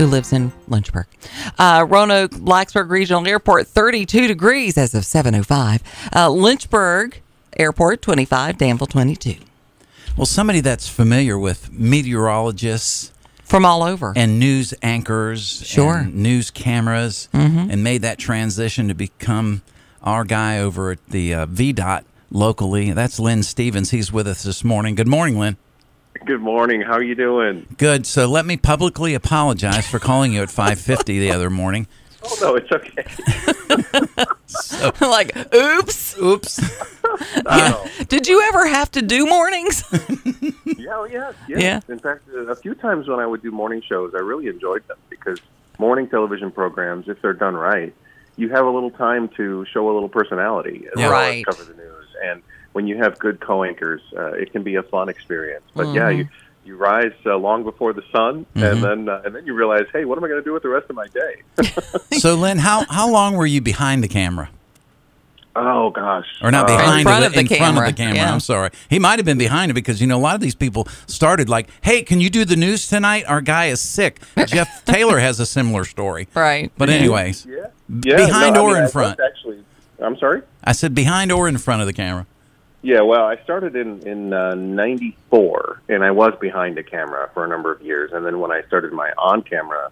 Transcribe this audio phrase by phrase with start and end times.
[0.00, 1.06] who lives in Lynchburg.
[1.58, 5.82] Uh, Roanoke Blacksburg Regional Airport, 32 degrees as of 7:05.
[6.16, 7.20] Uh, Lynchburg
[7.58, 8.56] Airport, 25.
[8.56, 9.34] Danville, 22.
[10.16, 13.12] Well, somebody that's familiar with meteorologists
[13.44, 14.14] From all over.
[14.16, 15.96] and news anchors, Sure.
[15.98, 19.60] and news cameras, and made that transition to become
[20.02, 22.92] our guy over at the uh, VDOT locally.
[22.92, 23.90] That's Lynn Stevens.
[23.90, 24.94] He's with us this morning.
[24.94, 25.58] Good morning, Lynn.
[26.24, 26.82] Good morning.
[26.82, 27.66] How are you doing?
[27.78, 28.06] Good.
[28.06, 31.86] So let me publicly apologize for calling you at 5:50 the other morning.
[32.22, 33.04] Oh no, it's okay.
[35.00, 36.16] like, oops.
[36.18, 36.60] Oops.
[37.46, 39.82] Oh, Did you ever have to do mornings?
[40.76, 41.60] yeah, oh, yes, yes.
[41.62, 41.80] Yeah.
[41.88, 44.86] In fact, uh, a few times when I would do morning shows, I really enjoyed
[44.88, 45.40] them because
[45.78, 47.94] morning television programs, if they're done right,
[48.36, 51.08] you have a little time to show a little personality as Yeah.
[51.08, 51.44] well Right.
[51.48, 52.06] as cover the news.
[52.22, 52.42] And
[52.72, 55.64] when you have good co-anchors, uh, it can be a fun experience.
[55.74, 56.18] But yeah, Mm-hmm.
[56.20, 56.28] you
[56.62, 58.70] you rise uh, long before the sun, Mhm.
[58.72, 60.62] and then uh, and then you realize, hey, what am I going to do with
[60.62, 61.42] the rest of my day?
[62.18, 64.50] So Lynn, how how long were you behind the camera?
[65.56, 67.92] oh gosh, Or not Uh, behind front it, of the in front of camera, the
[67.92, 68.14] camera.
[68.16, 68.32] yeah.
[68.32, 68.70] I'm sorry.
[68.88, 71.48] He might have been behind it because you know a lot of these people started
[71.48, 73.24] like, "Hey, can you do the news tonight?
[73.26, 76.28] Our guy is sick." Jeff Taylor has a similar story.
[76.34, 76.70] right.
[76.78, 77.66] But anyways, Yeah,
[78.04, 78.16] yeah.
[78.16, 79.18] behind no, I or mean, in I- front?
[79.20, 79.58] Actually,
[80.00, 80.42] I'm sorry.
[80.62, 82.26] I said behind or in front of the camera.
[82.82, 87.44] Yeah, well, I started in in uh, '94, and I was behind a camera for
[87.44, 89.90] a number of years, and then when I started my on-camera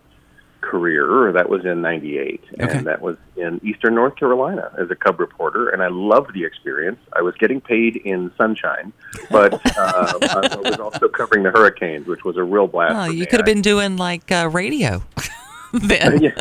[0.62, 2.78] career, that was in '98, Okay.
[2.78, 6.44] and that was in Eastern North Carolina as a cub reporter, and I loved the
[6.44, 6.98] experience.
[7.14, 8.92] I was getting paid in sunshine,
[9.30, 12.94] but uh, I was also covering the hurricanes, which was a real blast.
[12.96, 15.02] Oh, you could have been doing like uh, radio.
[15.74, 16.32] then.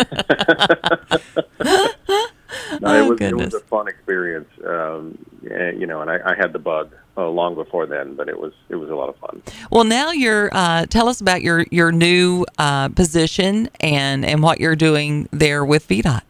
[2.84, 5.18] Oh, it was it was a fun experience, um,
[5.50, 8.40] and, you know, and I, I had the bug uh, long before then, but it
[8.40, 9.42] was it was a lot of fun.
[9.72, 10.50] Well, now you're.
[10.52, 15.66] Uh, tell us about your your new uh, position and and what you're doing there
[15.66, 16.22] with VDOT.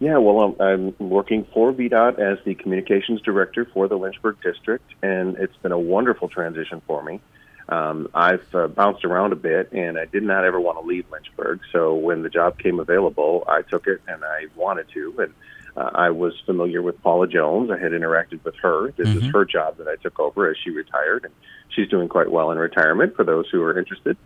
[0.00, 4.92] Yeah, well, I'm, I'm working for VDOT as the communications director for the Lynchburg district,
[5.02, 7.20] and it's been a wonderful transition for me.
[7.68, 11.06] Um, I've uh, bounced around a bit, and I did not ever want to leave
[11.10, 11.60] Lynchburg.
[11.72, 15.14] So when the job came available, I took it, and I wanted to.
[15.18, 15.34] And
[15.76, 17.70] uh, I was familiar with Paula Jones.
[17.70, 18.92] I had interacted with her.
[18.92, 21.34] This is her job that I took over as she retired, and
[21.70, 23.16] she's doing quite well in retirement.
[23.16, 24.16] For those who are interested,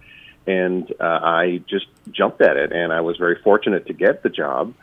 [0.47, 4.31] and uh, I just jumped at it, and I was very fortunate to get the
[4.31, 4.75] job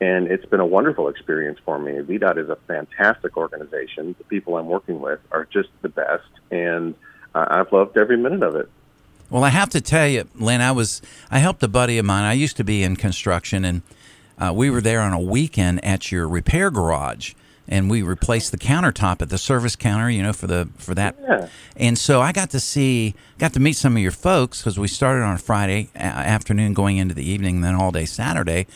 [0.00, 1.92] and it's been a wonderful experience for me.
[1.92, 4.14] VDOT is a fantastic organization.
[4.18, 6.94] The people I'm working with are just the best, and
[7.34, 8.68] uh, I've loved every minute of it.
[9.30, 12.24] Well, I have to tell you, Lynn, I was I helped a buddy of mine.
[12.24, 13.82] I used to be in construction, and
[14.38, 17.34] uh, we were there on a weekend at your repair garage,
[17.68, 20.10] and we replaced the countertop at the service counter.
[20.10, 21.16] You know, for the for that.
[21.20, 21.48] Yeah.
[21.76, 24.88] And so I got to see, got to meet some of your folks because we
[24.88, 28.66] started on a Friday afternoon, going into the evening, then all day Saturday,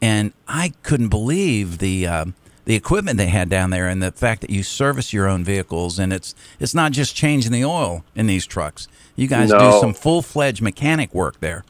[0.00, 2.06] and I couldn't believe the.
[2.06, 2.24] Uh,
[2.64, 5.98] the equipment they had down there, and the fact that you service your own vehicles,
[5.98, 8.88] and it's it's not just changing the oil in these trucks.
[9.16, 11.64] You guys do some full fledged mechanic work there.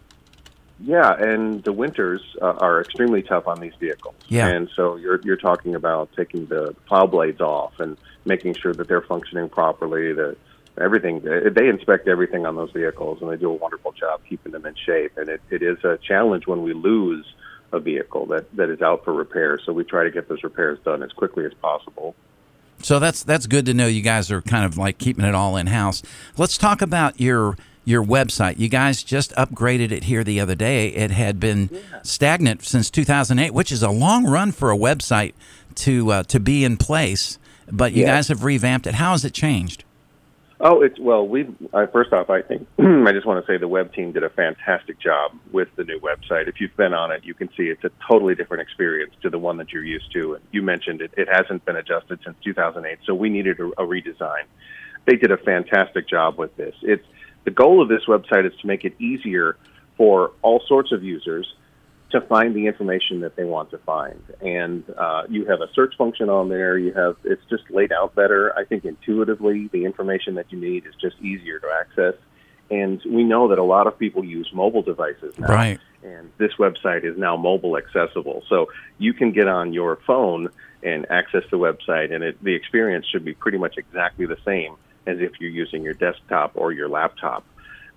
[0.80, 4.14] Yeah, and the winters uh, are extremely tough on these vehicles.
[4.28, 4.46] Yeah.
[4.48, 8.86] And so you're you're talking about taking the plow blades off and making sure that
[8.86, 10.12] they're functioning properly.
[10.12, 10.36] That
[10.80, 14.66] everything they inspect everything on those vehicles, and they do a wonderful job keeping them
[14.66, 15.16] in shape.
[15.16, 17.26] And it, it is a challenge when we lose
[17.72, 19.58] a vehicle that that is out for repair.
[19.64, 22.14] So we try to get those repairs done as quickly as possible.
[22.82, 23.88] So that's that's good to know.
[23.88, 26.02] You guys are kind of like keeping it all in house.
[26.36, 27.56] Let's talk about your
[27.88, 28.58] your website.
[28.58, 30.88] You guys just upgraded it here the other day.
[30.88, 31.70] It had been
[32.02, 35.32] stagnant since 2008, which is a long run for a website
[35.76, 37.38] to uh, to be in place.
[37.70, 38.16] But you Yeah.
[38.16, 38.94] guys have revamped it.
[38.94, 39.84] How has it changed?
[40.60, 41.26] Oh, it's well.
[41.26, 44.24] We uh, first off, I think I just want to say the web team did
[44.24, 46.48] a fantastic job with the new website.
[46.48, 49.38] If you've been on it, you can see it's a totally different experience to the
[49.38, 50.34] one that you're used to.
[50.34, 53.86] And you mentioned it; it hasn't been adjusted since 2008, so we needed a, a
[53.86, 54.44] redesign.
[55.06, 56.74] They did a fantastic job with this.
[56.82, 57.06] It's
[57.48, 59.56] the goal of this website is to make it easier
[59.96, 61.50] for all sorts of users
[62.10, 64.22] to find the information that they want to find.
[64.42, 66.76] And uh, you have a search function on there.
[66.76, 68.54] You have it's just laid out better.
[68.54, 72.14] I think intuitively, the information that you need is just easier to access.
[72.70, 75.48] And we know that a lot of people use mobile devices now.
[75.48, 75.80] Right.
[76.02, 78.66] And this website is now mobile accessible, so
[78.98, 80.50] you can get on your phone
[80.82, 84.76] and access the website, and it, the experience should be pretty much exactly the same
[85.08, 87.44] as if you're using your desktop or your laptop.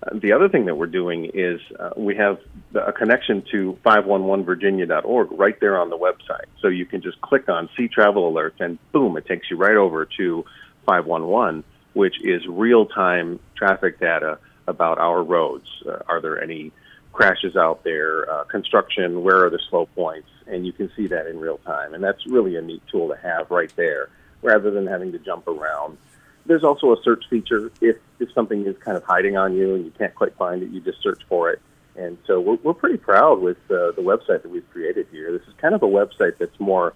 [0.02, 2.38] Uh, the other thing that we're doing is uh, we have
[2.74, 6.46] a connection to 511virginia.org right there on the website.
[6.60, 9.76] So you can just click on See Travel Alerts and boom, it takes you right
[9.76, 10.44] over to
[10.86, 11.62] 511,
[11.92, 15.68] which is real time traffic data about our roads.
[15.86, 16.72] Uh, are there any
[17.12, 21.26] crashes out there, uh, construction, where are the slow points, and you can see that
[21.26, 21.94] in real time.
[21.94, 24.08] And that's really a neat tool to have right there,
[24.40, 25.98] rather than having to jump around.
[26.46, 27.70] There's also a search feature.
[27.80, 30.70] If if something is kind of hiding on you and you can't quite find it,
[30.70, 31.60] you just search for it.
[31.94, 35.30] And so we're, we're pretty proud with uh, the website that we've created here.
[35.30, 36.94] This is kind of a website that's more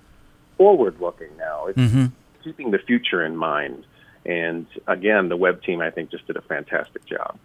[0.57, 1.67] forward looking now.
[1.67, 2.07] It's Mm-hmm.
[2.43, 3.85] keeping the future in mind.
[4.25, 7.39] And again, the web team I think just did a fantastic job.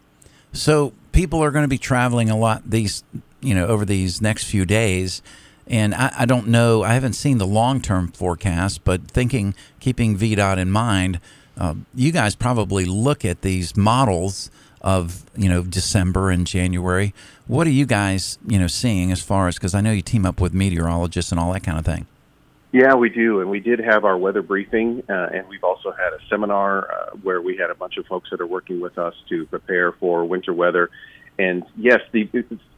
[0.54, 3.04] So people are going to be traveling a lot these,
[3.42, 5.21] you know, over these next few days.
[5.68, 10.18] And I, I don't know, I haven't seen the long term forecast, but thinking, keeping
[10.18, 11.19] VDOT in mind,
[11.61, 14.49] uh, you guys probably look at these models
[14.81, 17.13] of, you know, December and January.
[17.45, 20.25] What are you guys, you know, seeing as far as, because I know you team
[20.25, 22.07] up with meteorologists and all that kind of thing.
[22.71, 26.13] Yeah, we do, and we did have our weather briefing, uh, and we've also had
[26.13, 29.13] a seminar uh, where we had a bunch of folks that are working with us
[29.29, 30.89] to prepare for winter weather.
[31.37, 32.27] And yes, the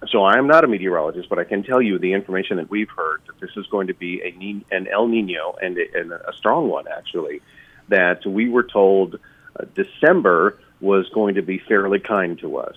[0.09, 2.89] so I am not a meteorologist, but I can tell you the information that we've
[2.89, 6.33] heard that this is going to be a an El Nino and a, and a
[6.37, 7.41] strong one actually.
[7.89, 9.19] That we were told
[9.59, 12.75] uh, December was going to be fairly kind to us.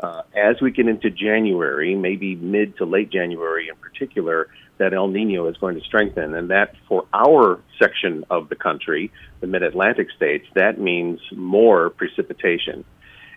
[0.00, 5.08] Uh, as we get into January, maybe mid to late January in particular, that El
[5.08, 6.34] Nino is going to strengthen.
[6.34, 11.90] And that for our section of the country, the mid Atlantic states, that means more
[11.90, 12.84] precipitation.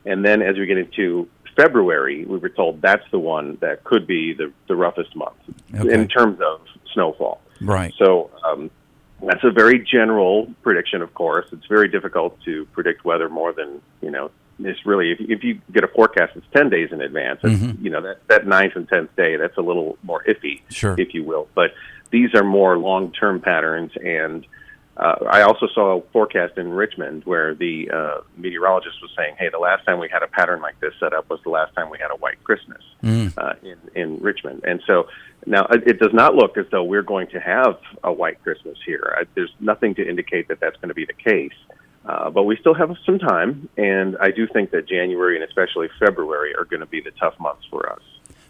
[0.05, 1.27] And then as we get into
[1.57, 5.35] February, we were told that's the one that could be the, the roughest month
[5.73, 5.93] Okay.
[5.93, 6.61] in terms of
[6.93, 7.41] snowfall.
[7.59, 7.93] Right.
[7.97, 8.71] So um,
[9.21, 11.47] that's a very general prediction, of course.
[11.51, 15.59] It's very difficult to predict weather more than, you know, it's really, if, if you
[15.71, 17.83] get a forecast that's 10 days in advance, it's, mm-hmm.
[17.83, 20.95] you know, that, that ninth and 10th day, that's a little more iffy, Sure.
[20.97, 21.47] if you will.
[21.55, 21.71] But
[22.11, 23.91] these are more long term patterns.
[24.01, 24.45] And
[24.97, 29.49] uh, I also saw a forecast in Richmond where the uh, meteorologist was saying, hey,
[29.49, 31.89] the last time we had a pattern like this set up was the last time
[31.89, 32.81] we had a white Christmas
[33.37, 34.63] uh, in, in Richmond.
[34.63, 35.07] And so
[35.45, 38.77] now it it does not look as though we're going to have a white Christmas
[38.85, 39.15] here.
[39.17, 41.57] I, there's nothing to indicate that that's going to be the case.
[42.05, 45.89] Uh, but we still have some time, and I do think that January and especially
[45.99, 48.01] February are going to be the tough months for us.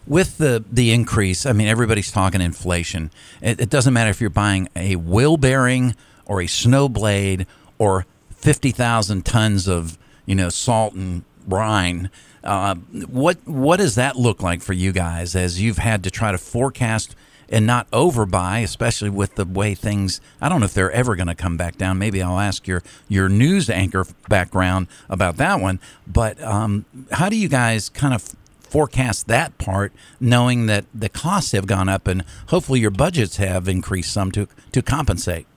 [0.08, 3.12] with the the increase, I mean, everybody's talking inflation.
[3.42, 5.96] It, it doesn't matter if you're buying a wheel bearing
[6.26, 7.46] or a snow blade
[7.78, 12.10] or fifty thousand tons of you know salt and brine.
[12.44, 16.32] Uh, what what does that look like for you guys as you've had to try
[16.32, 17.16] to forecast
[17.48, 20.22] and not overbuy, especially with the way things?
[20.42, 21.98] I don't know if they're ever going to come back down.
[21.98, 25.80] Maybe I'll ask your your news anchor background about that one.
[26.06, 28.36] But um, how do you guys kind of
[28.76, 33.70] forecast that part, knowing that the costs have gone up and hopefully your budgets have
[33.70, 35.48] increased some to to compensate.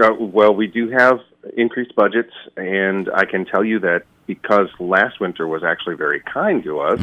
[0.00, 1.20] Uh, well, we do have
[1.56, 6.62] increased budgets, and I can tell you that because last winter was actually very kind
[6.64, 6.98] to us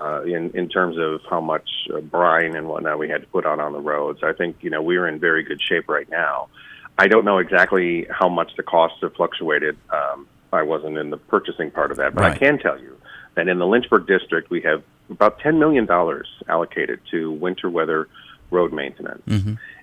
[0.00, 3.44] uh, in in terms of how much uh, brine and whatnot we had to put
[3.44, 4.22] out on the roads.
[4.22, 6.48] I think you know we are in very good shape right now.
[6.98, 9.76] I don't know exactly how much the costs have fluctuated.
[9.90, 12.96] Um, I wasn't in the purchasing part of that, but I can tell you
[13.34, 18.08] that in the Lynchburg district we have about ten million dollars allocated to winter weather
[18.50, 19.22] road maintenance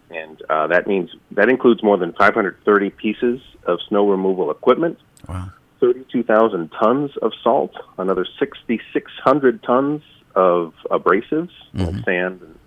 [0.09, 5.51] and uh, that means that includes more than 530 pieces of snow removal equipment, Wow.
[5.79, 10.01] 32,000 tons of salt, another 6,600 tons
[10.35, 12.57] of abrasives, like sand and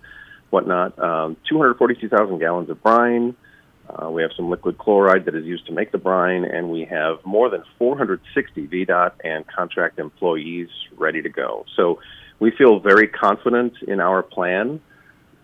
[0.49, 3.35] whatnot, um, 242,000 gallons of brine.
[3.89, 6.85] Uh, we have some liquid chloride that is used to make the brine, and we
[6.85, 11.65] have more than 460 VDOT and contract employees ready to go.
[11.75, 11.99] So
[12.39, 14.79] we feel very confident in our plan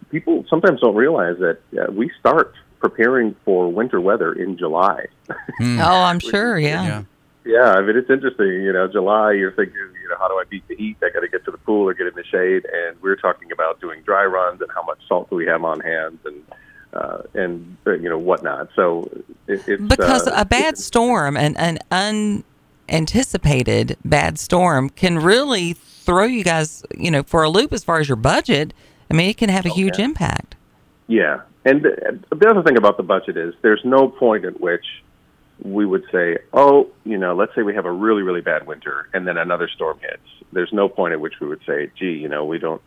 [0.09, 5.07] people sometimes don't realize that uh, we start preparing for winter weather in July.
[5.29, 6.59] Oh, I'm sure.
[6.59, 6.83] Yeah.
[6.83, 7.03] Yeah.
[7.45, 8.47] yeah, I mean it's interesting.
[8.47, 10.97] You know, July you're thinking, you know, how do I beat the heat?
[11.03, 13.51] I got to get to the pool or get in the shade, and we're talking
[13.51, 16.43] about doing dry runs and how much salt do we have on hand and
[16.93, 18.69] uh, and uh, you know whatnot.
[18.75, 19.09] So
[19.47, 22.43] it, it's Because uh, a bad storm, an, an
[22.87, 27.99] unanticipated bad storm, can really throw you guys, you know, for a loop as far
[27.99, 28.73] as your budget.
[29.09, 30.55] I mean, it can have a huge impact.
[31.07, 34.85] Yeah, and the, the other thing about the budget is there's no point at which
[35.63, 39.09] we would say, oh, you know, let's say we have a really, really bad winter
[39.13, 40.21] and then another storm hits.
[40.51, 42.81] There's no point at which we would say, gee, you know, we don't,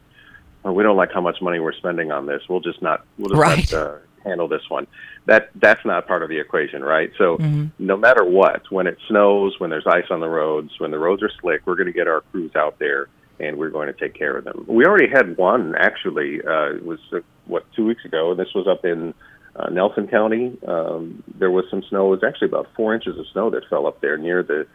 [0.65, 2.43] we don't like how much money we're spending on this.
[2.49, 3.73] We'll just not, we'll just Right.
[3.73, 4.87] not uh, handle this one.
[5.27, 7.11] That that's not part of the equation, right?
[7.19, 7.37] So
[7.79, 11.23] no matter what, when it snows, when there's ice on the roads, when the roads
[11.23, 13.09] are slick, we're going to get our crews out there
[13.41, 14.65] and we're going to take care of them.
[14.69, 16.41] We already had one actually.
[16.45, 18.35] Uh, it was uh, what two weeks ago.
[18.35, 19.15] This was up in
[19.57, 20.57] uh, Nelson County.
[20.67, 22.09] Um, there was some snow.
[22.13, 24.67] It was actually about four inches of snow that fell up there near the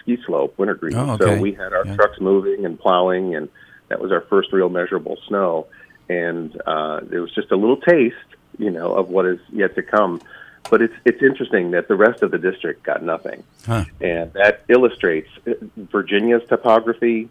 [0.00, 0.96] ski slope, Wintergreen.
[0.96, 1.94] Oh, So we had our Yeah.
[1.96, 3.48] trucks moving and plowing, and
[3.88, 5.66] That was our first real measurable snow,
[6.08, 8.16] and uh, it was just a little taste,
[8.58, 10.22] you know, of what is yet to come.
[10.70, 13.84] But it's it's interesting that the rest of the district got nothing, Huh.
[14.00, 17.28] and that illustrates uh, Virginia's topography,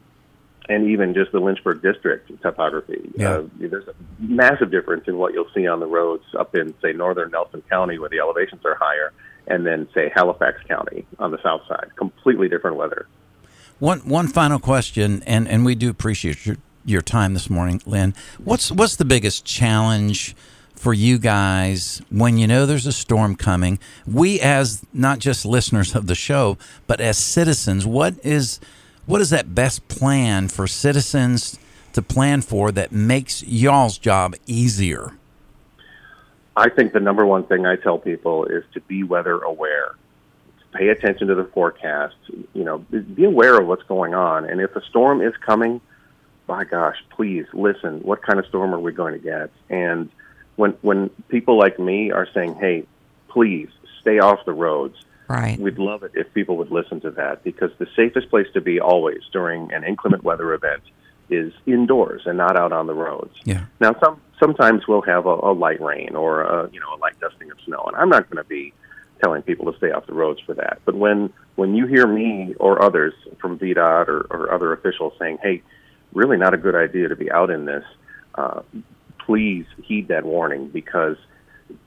[0.69, 3.11] and even just the Lynchburg district topography.
[3.15, 3.31] Yeah.
[3.31, 6.93] Uh, there's a massive difference in what you'll see on the roads up in say
[6.93, 9.11] northern Nelson County, where the elevations are higher,
[9.47, 11.91] and then say Halifax County on the south side.
[11.95, 13.07] Completely different weather.
[13.79, 18.13] One one final question, and, and we do appreciate your, your time this morning, Lynn.
[18.41, 20.35] What's what's the biggest challenge
[20.73, 23.79] for you guys when you know there's a storm coming?
[24.07, 28.59] We as not just listeners of the show, but as citizens, what is
[29.05, 31.59] what is that best plan for citizens
[31.93, 35.13] to plan for that makes y'all's job easier?
[36.55, 39.95] I think the number one thing I tell people is to be weather aware.
[40.73, 42.15] Pay attention to the forecast.
[42.53, 44.45] You know, be aware of what's going on.
[44.45, 45.81] And if a storm is coming,
[46.47, 47.99] by gosh, please listen.
[48.01, 49.51] What kind of storm are we going to get?
[49.69, 50.09] And
[50.55, 52.85] when when people like me are saying, "Hey,
[53.27, 53.69] please
[54.01, 54.95] stay off the roads,"
[55.27, 55.57] Right.
[55.59, 58.79] we'd love it if people would listen to that because the safest place to be
[58.79, 60.83] always during an inclement weather event
[61.29, 63.33] is indoors and not out on the roads.
[63.45, 63.65] Yeah.
[63.79, 67.19] Now, some sometimes we'll have a, a light rain or a, you know a light
[67.19, 68.73] dusting of snow, and I'm not going to be
[69.21, 70.79] telling people to stay off the roads for that.
[70.85, 75.39] But when when you hear me or others from VDOT or, or other officials saying,
[75.41, 75.61] "Hey,
[76.13, 77.85] really not a good idea to be out in this,"
[78.35, 78.61] uh,
[79.25, 81.17] please heed that warning because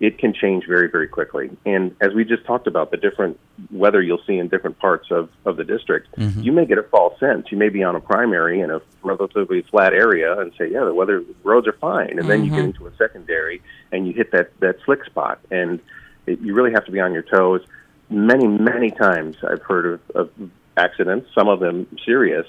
[0.00, 1.50] it can change very very quickly.
[1.64, 3.38] And as we just talked about, the different
[3.70, 6.40] weather you'll see in different parts of of the district, mm-hmm.
[6.40, 7.46] you may get a false sense.
[7.50, 10.94] You may be on a primary in a relatively flat area and say, "Yeah, the
[10.94, 12.68] weather roads are fine," and then you get mm-hmm.
[12.68, 15.80] into a secondary and you hit that that slick spot, and
[16.26, 17.62] it, you really have to be on your toes.
[18.10, 22.46] Many many times I've heard of, of accidents, some of them serious,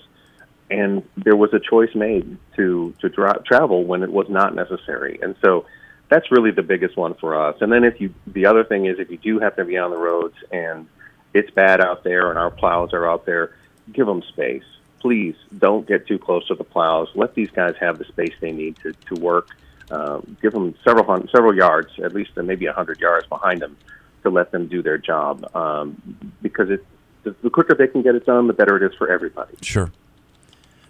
[0.69, 5.19] and there was a choice made to to dra- travel when it was not necessary,
[5.21, 5.65] and so
[6.09, 7.57] that's really the biggest one for us.
[7.61, 9.91] And then if you, the other thing is if you do happen to be on
[9.91, 10.87] the roads and
[11.33, 13.55] it's bad out there and our plows are out there,
[13.91, 14.63] give them space.
[14.99, 17.09] Please don't get too close to the plows.
[17.13, 19.55] Let these guys have the space they need to to work.
[19.91, 23.61] Um, give them several hundred, several yards, at least uh, maybe a hundred yards behind
[23.61, 23.77] them,
[24.23, 25.49] to let them do their job.
[25.55, 26.01] Um,
[26.41, 26.85] because it,
[27.23, 29.55] the quicker they can get it done, the better it is for everybody.
[29.61, 29.91] Sure.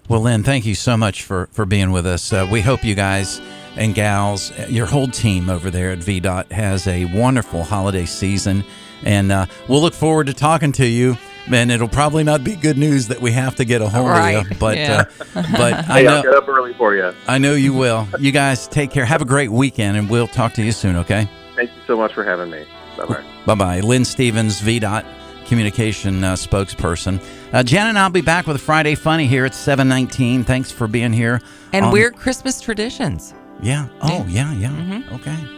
[0.07, 2.31] Well, Lynn, thank you so much for, for being with us.
[2.31, 3.41] Uh, we hope you guys
[3.75, 8.63] and gals, your whole team over there at VDOT has a wonderful holiday season.
[9.03, 11.17] And uh, we'll look forward to talking to you.
[11.51, 14.31] And it'll probably not be good news that we have to get a hold Right.
[14.31, 15.03] of you, but Yeah.
[15.35, 17.13] uh, but I Hey, I'll get know up early for you.
[17.27, 18.07] I know you will.
[18.19, 19.05] You guys take care.
[19.05, 20.95] Have a great weekend, and we'll talk to you soon.
[20.97, 21.29] Okay.
[21.55, 22.65] Thank you so much for having me.
[22.97, 23.23] Bye bye.
[23.45, 23.79] Bye bye.
[23.81, 25.05] Lynn Stevens, VDOT
[25.47, 27.23] communication uh, spokesperson.
[27.53, 30.43] Uh, Jen and I'll be back with a Friday Funny here at 719.
[30.43, 31.41] Thanks for being here.
[31.73, 33.33] And on- weird Christmas traditions.
[33.61, 33.87] Yeah.
[34.01, 34.69] Oh, yeah, yeah.
[34.69, 35.15] Mm-hmm.
[35.15, 35.53] Okay.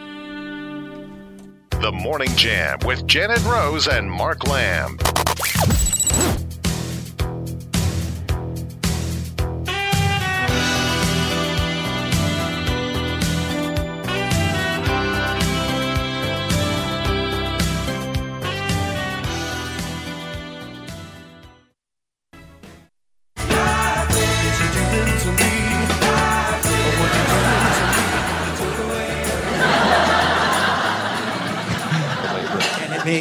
[1.81, 4.98] The Morning Jam with Janet Rose and Mark Lamb.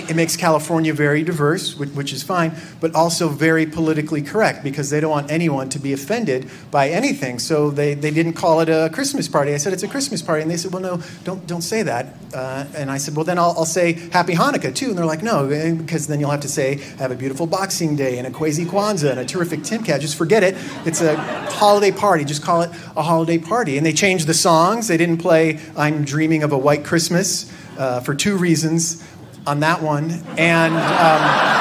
[0.09, 4.91] It, makes California very diverse, which, which is fine, but also very politically correct because
[4.91, 7.39] they don't want anyone to be offended by anything.
[7.39, 9.55] So they, they didn't call it a Christmas party.
[9.55, 12.15] I said it's a Christmas party, and they said, well, no, don't don't say that.
[12.35, 14.91] Uh, and I said, well, then I'll, I'll say Happy Hanukkah too.
[14.91, 15.47] And they're like, no,
[15.77, 19.13] because then you'll have to say have a beautiful Boxing Day and a Kwezi Kwanzaa
[19.13, 20.01] and a terrific Timkat.
[20.01, 20.57] Just forget it.
[20.85, 21.17] It's a
[21.53, 22.25] holiday party.
[22.25, 23.77] Just call it a holiday party.
[23.77, 24.89] And they changed the songs.
[24.89, 29.05] They didn't play I'm Dreaming of a White Christmas uh, for two reasons
[29.47, 30.11] on that one.
[30.37, 31.59] And um,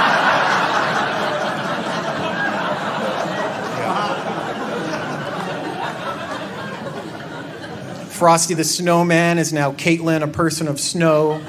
[8.18, 11.40] Frosty the Snowman is now Caitlin, a person of snow.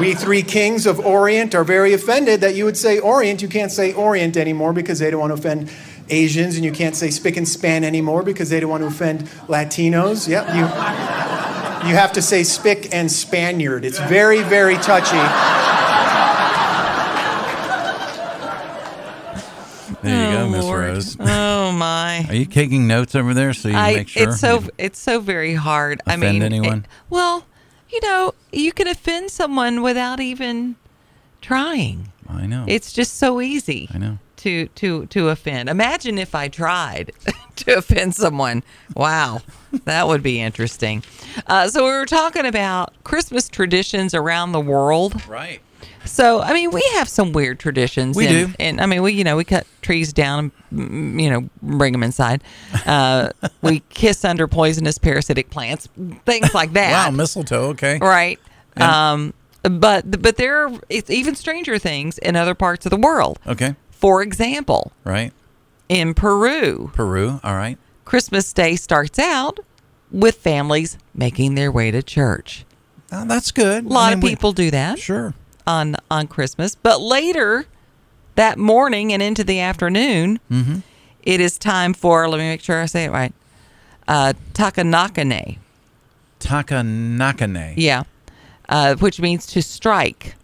[0.00, 3.40] We three kings of Orient are very offended that you would say Orient.
[3.40, 5.70] You can't say Orient anymore because they don't want to offend
[6.10, 9.22] Asians, and you can't say spick and span anymore because they don't want to offend
[9.48, 10.28] Latinos.
[10.28, 10.60] Yep, you,
[11.88, 13.84] you have to say spick and Spaniard.
[13.84, 15.16] It's very, very touchy.
[20.02, 21.16] There you go, Oh, Miss Rose.
[21.20, 22.26] Oh my.
[22.28, 24.28] Are you taking notes over there so you I, make sure?
[24.28, 26.02] it's so it's so very hard.
[26.06, 26.78] I Offend mean, anyone?
[26.80, 27.46] it- well,
[27.88, 30.76] you know, you can offend someone without even
[31.40, 32.12] trying.
[32.28, 32.64] I know.
[32.68, 33.88] It's just so easy.
[33.94, 34.18] I know.
[34.44, 35.70] To to to offend.
[35.70, 37.12] Imagine if I tried
[37.56, 38.62] to offend someone.
[38.94, 39.40] Wow,
[39.86, 41.02] that would be interesting.
[41.46, 45.26] Uh, so we were talking about Christmas traditions around the world.
[45.26, 45.62] right.
[46.04, 48.18] So I mean, we have some weird traditions.
[48.18, 48.54] We and, do.
[48.60, 51.92] and I mean, we you know we cut trees down, and mm, you know, bring
[51.92, 52.44] them inside.
[52.84, 53.30] Uh,
[53.62, 55.88] we kiss under poisonous parasitic plants,
[56.26, 57.06] things like that.
[57.06, 57.68] Wow, mistletoe.
[57.68, 57.98] Okay.
[57.98, 58.38] right.
[58.76, 59.12] Yeah.
[59.12, 59.32] Um,
[59.62, 63.38] but but there are even stranger things in other parts of the world.
[63.46, 63.74] Okay.
[64.04, 65.32] For example, Right.
[65.88, 67.40] in Peru, Peru.
[67.42, 67.78] All right.
[68.04, 69.60] Christmas Day starts out
[70.12, 72.66] with families making their way to church.
[73.10, 73.86] Oh, that's good.
[73.86, 75.32] A lot of people do that Sure.
[75.66, 77.64] on on Christmas, but later
[78.34, 80.80] that morning and into the afternoon, Mm-hmm.
[81.22, 82.28] it is time for.
[82.28, 83.32] Let me make sure I say it right.
[84.06, 85.56] Uh, Takanakane,
[86.40, 87.72] Takanakane.
[87.78, 88.02] yeah,
[88.68, 90.34] uh, which means to strike.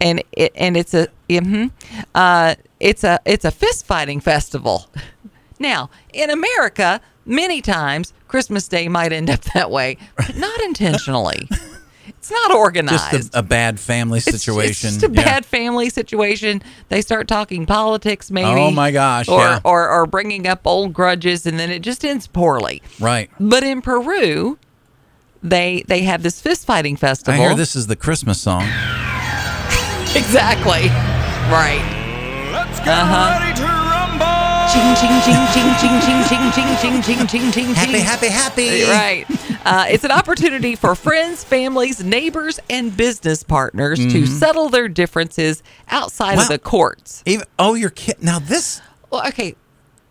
[0.00, 1.66] And it, and it's a mm-hmm,
[2.14, 4.86] uh, it's a it's a fist fighting festival.
[5.60, 11.48] Now, in America, many times Christmas Day might end up that way, but not intentionally.
[12.06, 13.10] it's not organized.
[13.10, 14.90] Just a, a bad family It's- situation.
[14.90, 15.24] It's just a Yeah.
[15.24, 16.62] bad family situation.
[16.90, 18.60] They start talking politics, maybe.
[18.60, 19.58] Oh, my gosh, Or, yeah.
[19.64, 22.80] or or bringing up old grudges, and then it just ends poorly.
[23.00, 23.28] Right.
[23.40, 24.58] But in Peru,
[25.42, 27.40] they they have this fist fighting I festival.
[27.40, 28.62] hear this is the Christmas song.
[30.14, 30.88] Exactly
[31.52, 31.82] right.
[32.52, 33.38] Let's get Uh-huh.
[33.40, 34.26] ready to rumble.
[34.68, 36.22] Ching ching ching ching ching ching
[36.52, 38.82] ching ching ching ching ching ching Happy, happy, happy.
[38.84, 39.26] Right.
[39.64, 45.62] Uh, it's an opportunity for friends, families, neighbors, and business partners to settle their differences
[45.88, 46.42] outside Wow.
[46.42, 47.22] of the courts.
[47.26, 48.24] Even oh, you're kidding.
[48.24, 49.54] Now this Well, okay.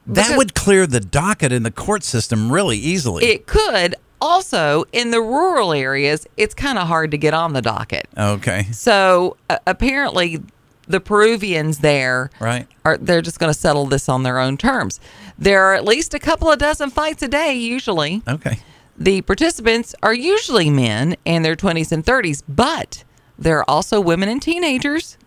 [0.07, 3.25] that because would clear the docket in the court system really easily.
[3.25, 3.95] It could.
[4.21, 8.07] Also, in the rural areas, it's kind of hard to get on the docket.
[8.17, 8.63] okay.
[8.71, 10.41] So uh, apparently,
[10.87, 12.65] the Peruvians there Right.
[12.85, 14.99] are they're just going to settle this on their own terms.
[15.37, 18.21] There are at least a couple of dozen fights a day usually.
[18.27, 18.59] Okay.
[18.97, 23.03] The participants are usually men in their 20s and 30s, but
[23.37, 25.17] there are also women and teenagers.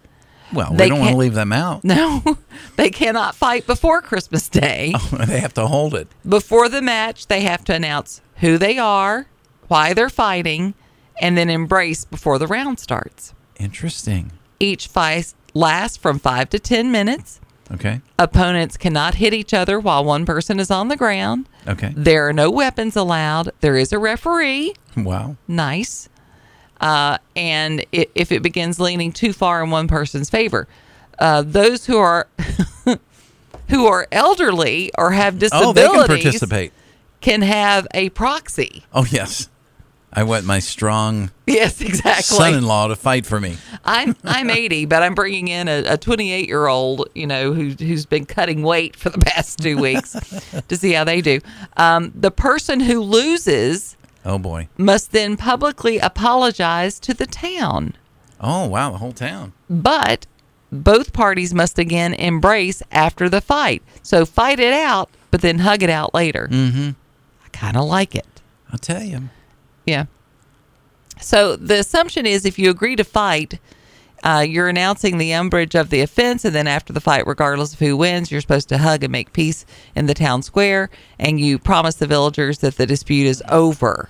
[0.52, 1.84] Well, They we don't want to leave them out.
[1.90, 2.36] No,
[2.76, 4.92] they cannot fight before Christmas Day.
[5.12, 6.08] Oh, they have to hold it.
[6.28, 9.26] Before the match, they have to announce who they are,
[9.68, 10.74] why they're fighting,
[11.20, 13.34] and then embrace before the round starts.
[13.58, 14.32] Interesting.
[14.58, 17.40] Each fight lasts from 5 to 10 minutes.
[17.72, 18.00] Okay.
[18.18, 21.48] Opponents cannot hit each other while one person is on the ground.
[21.68, 21.92] Okay.
[21.96, 23.50] There are no weapons allowed.
[23.60, 24.74] There is a referee.
[24.96, 25.36] Wow.
[25.46, 26.08] Nice.
[26.80, 30.66] Uh, and i if it begins leaning too far in one person's favor,
[31.18, 32.26] uh, those who are
[33.68, 36.72] who are elderly or have Oh, disabilities they can participate.
[37.20, 38.84] can have a proxy.
[38.92, 39.48] Oh yes.
[40.12, 42.22] I want my strong Yes, exactly.
[42.36, 43.56] son-in-law to fight for me.
[43.84, 48.06] I'm I'm 80, but I'm bringing in a 28 year old, you know, who who's
[48.06, 50.16] been cutting weight for the past two weeks
[50.66, 51.38] to see how they do.
[51.76, 54.68] Um, the person who loses Oh boy.
[54.76, 57.94] must then publicly apologize to the town,
[58.40, 59.52] Oh wow, the whole town.
[59.68, 60.26] but
[60.72, 63.83] both parties must again embrace after the fight.
[64.02, 66.48] So fight it out, but then hug it out later.
[66.50, 66.90] Mm-hmm.
[67.44, 68.40] I kind of like it.
[68.72, 69.30] I'll tell you.
[69.85, 70.04] Yeah.
[71.20, 73.59] So the assumption is if you agree to fight,
[74.22, 77.78] uh, you're announcing the umbrage of the offense, and then after the fight, regardless of
[77.78, 81.59] who wins, you're supposed to hug and make peace in the town square, and you
[81.59, 84.09] promise the villagers that the dispute is over.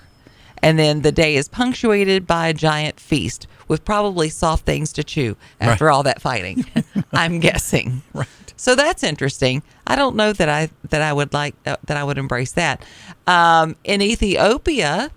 [0.61, 5.03] And then the day is punctuated by a giant feast with probably soft things to
[5.03, 6.65] chew after all that fighting.
[7.13, 8.03] I'm guessing.
[8.13, 8.27] Right.
[8.57, 9.63] So that's interesting.
[9.87, 12.85] I don't know that I that I would like uh, that I would embrace that.
[13.25, 15.09] Um, in Ethiopia,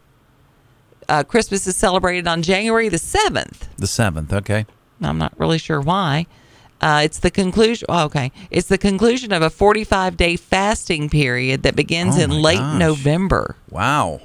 [1.11, 3.69] uh, Christmas is celebrated on January the seventh.
[3.77, 4.33] The seventh.
[4.33, 4.65] Okay.
[5.05, 6.27] I'm not really sure why.
[6.81, 7.87] Uh, it's the conclusion.
[7.89, 12.31] Oh, okay, it's the conclusion of a 45 day fasting period that begins Oh in
[12.31, 12.79] late gosh.
[12.79, 13.57] November.
[13.71, 14.21] Wow.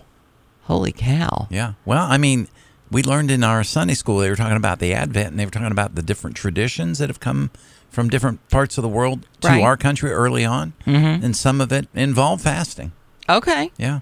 [0.63, 1.47] Holy cow!
[1.49, 1.73] Yeah.
[1.85, 2.47] Well, I mean,
[2.91, 5.51] we learned in our Sunday school they were talking about the Advent and they were
[5.51, 7.49] talking about the different traditions that have come
[7.89, 9.63] from different parts of the world to Right.
[9.63, 11.23] our country early on, mm-hmm.
[11.25, 12.91] and some of it involved fasting.
[13.27, 13.71] Okay.
[13.77, 14.01] Yeah.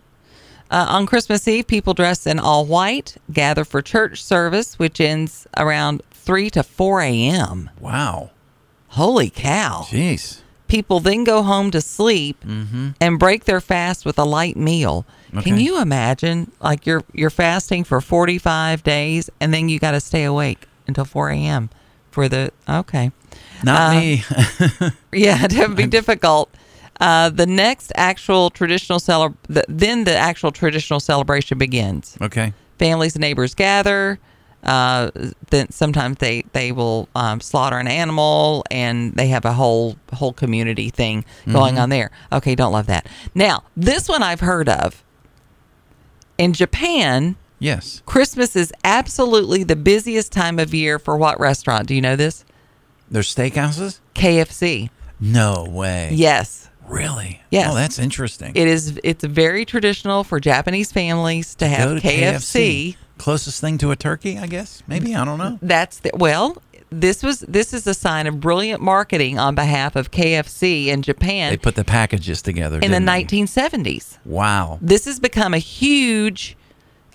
[0.70, 5.48] Uh, on Christmas Eve, people dress in all white, gather for church service, which ends
[5.56, 7.70] around 3 to 4 a.m.
[7.80, 8.32] Wow.
[8.90, 9.86] Holy cow.
[9.88, 10.42] Jeez.
[10.68, 12.44] People then go home to sleep
[13.00, 15.06] and break their fast with a light meal.
[15.32, 15.58] Can Mm-hmm.
[15.58, 20.24] You imagine like you're you're fasting for 45 days and then you got to stay
[20.26, 21.70] awake until 4 a.m.
[22.12, 23.12] for the okay.
[23.64, 24.24] Not Uh, me.
[25.14, 26.50] Yeah, it would be difficult.
[27.00, 32.18] Uh, the next actual traditional celeb- the, then the actual traditional celebration begins.
[32.22, 32.54] okay.
[32.80, 34.20] families and neighbors gather.
[34.68, 35.12] Uh,
[35.50, 40.34] then sometimes they they will um, slaughter an animal, and they have a whole whole
[40.34, 42.12] community thing going on there.
[42.32, 43.08] Okay, don't love that.
[43.34, 45.04] Now this one I've heard of.
[46.38, 48.04] In Japan, Yes.
[48.06, 51.88] Christmas is absolutely the busiest time of year for what restaurant?
[51.88, 52.46] Do you know this?
[53.10, 54.00] There's steakhouses?
[54.14, 54.90] KFC.
[55.20, 56.12] No way.
[56.14, 56.70] Yes.
[56.88, 57.42] Really?
[57.50, 57.70] Yes.
[57.72, 58.52] Oh, that's interesting.
[58.56, 62.96] It is it's very traditional for Japanese families to have to KFC.
[63.18, 64.84] Closest thing to a turkey, I guess.
[64.88, 65.60] Maybe I don't know.
[65.62, 70.12] That's the, well, this was this is a sign of brilliant marketing on behalf of
[70.12, 73.24] KFC in Japan They put the packages together in the they?
[73.24, 74.18] 1970s.
[74.26, 74.80] Wow.
[74.82, 76.56] This has become a huge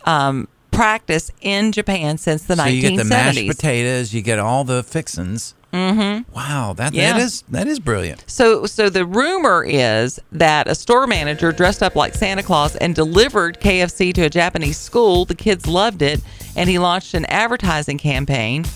[0.05, 2.73] um, practice in Japan since the so 1970s.
[2.75, 5.55] you get the mashed potatoes, you get all the fixins.
[5.73, 6.31] Mm-hmm.
[6.35, 7.13] Wow, that Yeah.
[7.15, 8.25] that is that is brilliant.
[8.27, 12.95] So, so the rumor is that a store manager dressed up like Santa Claus and
[12.95, 15.25] delivered KFC to a Japanese school.
[15.25, 16.21] The kids loved it,
[16.57, 18.67] and he launched an advertising campaign.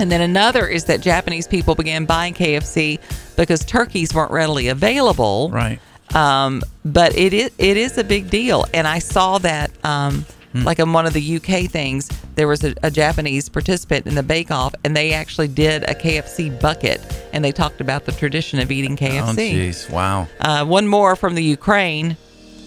[0.00, 2.98] And then another is that Japanese people began buying KFC
[3.36, 5.50] because turkeys weren't readily available.
[5.52, 5.78] Right.
[6.16, 10.24] Um, but it is it is a big deal, and I saw that um,
[10.58, 10.64] Hmm.
[10.64, 14.22] like in one of the UK things, there was a, a Japanese participant in the
[14.22, 17.00] Bake Off, and they actually did a KFC bucket,
[17.32, 19.20] and they talked about the tradition of eating KFC.
[19.22, 19.90] Oh, jeez.
[19.90, 20.28] Wow.
[20.40, 22.16] uh, one more from the Ukraine: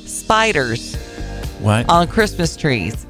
[0.05, 0.95] spiders
[1.59, 1.89] What?
[1.89, 3.05] on Christmas trees,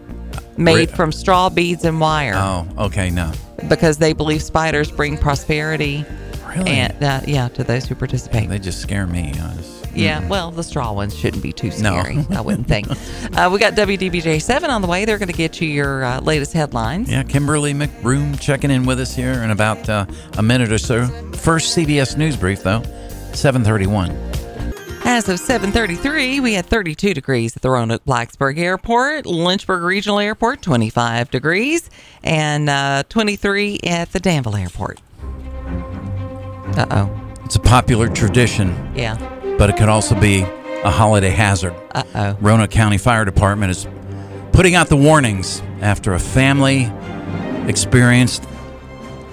[0.57, 3.09] made from straw beads and wire, oh, okay.
[3.09, 3.31] No.
[3.69, 6.05] because they believe spiders bring prosperity.
[6.47, 6.69] Really?
[6.71, 8.49] And uh, yeah, to those who participate.
[8.49, 9.31] They just scare me.
[9.33, 11.99] Just- Yeah, well, the straw ones shouldn't be too No.
[12.01, 12.87] scary, I wouldn't think.
[13.31, 15.05] Uh, we got WDBJ7 on the way.
[15.05, 17.09] They're going to get you your uh, latest headlines.
[17.09, 20.05] Yeah, Kimberly McBroom checking in with us here in about uh,
[20.37, 21.05] a minute or so.
[21.33, 22.81] First CBS News brief, though,
[23.33, 24.11] 731.
[25.05, 30.61] As of 7:33, we had 32 degrees at the Roanoke Blacksburg Airport, Lynchburg Regional Airport
[30.61, 31.89] 25 degrees,
[32.23, 34.99] and uh, 23 at the Danville Airport.
[36.77, 37.17] Uh oh.
[37.45, 39.17] It's a popular tradition, Yeah.
[39.57, 40.41] But it could also be
[40.83, 41.73] a holiday hazard.
[41.93, 42.37] Uh oh.
[42.41, 43.87] Roanoke County Fire Department is
[44.51, 46.91] putting out the warnings after a family
[47.67, 48.43] experienced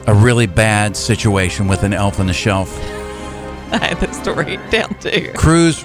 [0.07, 2.76] a really bad situation with an elf on the shelf.
[3.72, 5.33] I had that story down too.
[5.37, 5.85] Crews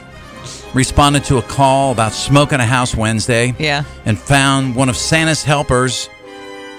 [0.74, 3.84] responded to a call about smoke in a house Wednesday Yeah.
[4.06, 6.10] and found one of Santa's helpers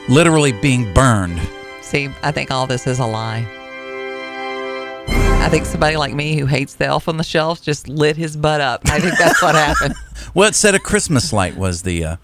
[0.08, 1.40] literally being burned.
[1.82, 3.46] See, I think all this is a lie.
[5.44, 8.34] I think somebody like me who hates the elf on the shelf just lit his
[8.34, 8.80] butt up.
[8.86, 9.94] I think that's what happened.
[10.32, 12.16] Well, it said a Christmas light was the uh,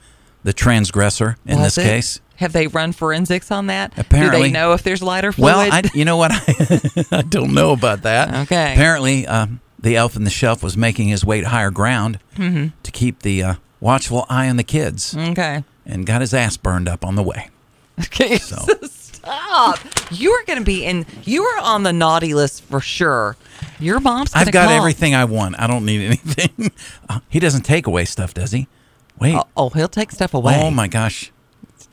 [0.43, 1.89] the transgressor in Was this it?
[1.89, 2.21] case.
[2.37, 3.95] Have they run forensics on that?
[3.95, 4.43] Do Apparently.
[4.49, 5.45] they know if there's lighter fluid?
[5.55, 6.33] Well, I, you know what?
[6.33, 8.35] I, I don't know about that.
[8.47, 8.73] Okay.
[8.73, 12.69] Apparently, um, the elf on the shelf was making his way to higher ground Mm-hmm.
[12.83, 15.63] to keep the uh, watchful eye on the kids okay.
[15.87, 17.51] and got his ass burned up on the way.
[18.01, 18.39] Okay.
[18.39, 18.57] So.
[19.21, 19.79] Stop.
[20.11, 21.07] You are going to be in.
[21.25, 23.37] You are on the naughty list for sure.
[23.79, 24.33] Your mom's.
[24.35, 24.77] I've got call.
[24.79, 25.59] everything I want.
[25.59, 26.71] I don't need anything.
[27.09, 28.69] Uh, he doesn't take away stuff, does he?
[29.19, 29.35] Wait.
[29.35, 30.61] Oh, oh, he'll take stuff away.
[30.63, 31.31] Oh my gosh.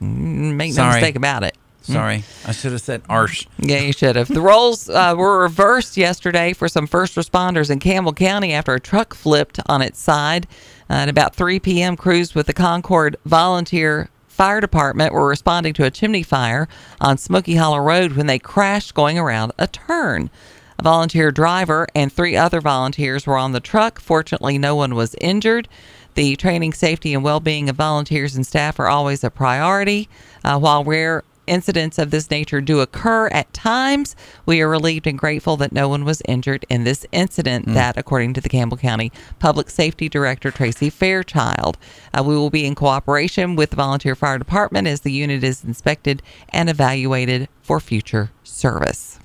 [0.00, 0.94] Make no Sorry.
[0.94, 1.56] mistake about it.
[1.82, 2.22] Sorry.
[2.46, 3.46] I should have said arse.
[3.58, 4.28] Yeah, you should have.
[4.28, 8.80] The roles uh, were reversed yesterday for some first responders in Campbell County after a
[8.80, 10.46] truck flipped on its side.
[10.90, 15.84] Uh, at about 3 p.m., crews with the Concord Volunteer Fire Department were responding to
[15.84, 16.68] a chimney fire
[17.00, 20.30] on Smoky Hollow Road when they crashed going around a turn.
[20.78, 23.98] A volunteer driver and three other volunteers were on the truck.
[23.98, 25.66] Fortunately, no one was injured.
[26.14, 30.08] The training, safety, and well being of volunteers and staff are always a priority.
[30.44, 34.14] Uh, while rare incidents of this nature do occur at times,
[34.46, 37.66] we are relieved and grateful that no one was injured in this incident.
[37.66, 41.78] That, according to the Campbell County Public Safety Director Tracy Fairchild,
[42.12, 45.64] uh, we will be in cooperation with the Volunteer Fire Department as the unit is
[45.64, 49.18] inspected and evaluated for future service.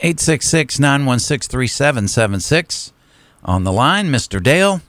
[0.00, 2.92] 866 916 3776.
[3.44, 4.42] On the line, Mr.
[4.42, 4.80] Dale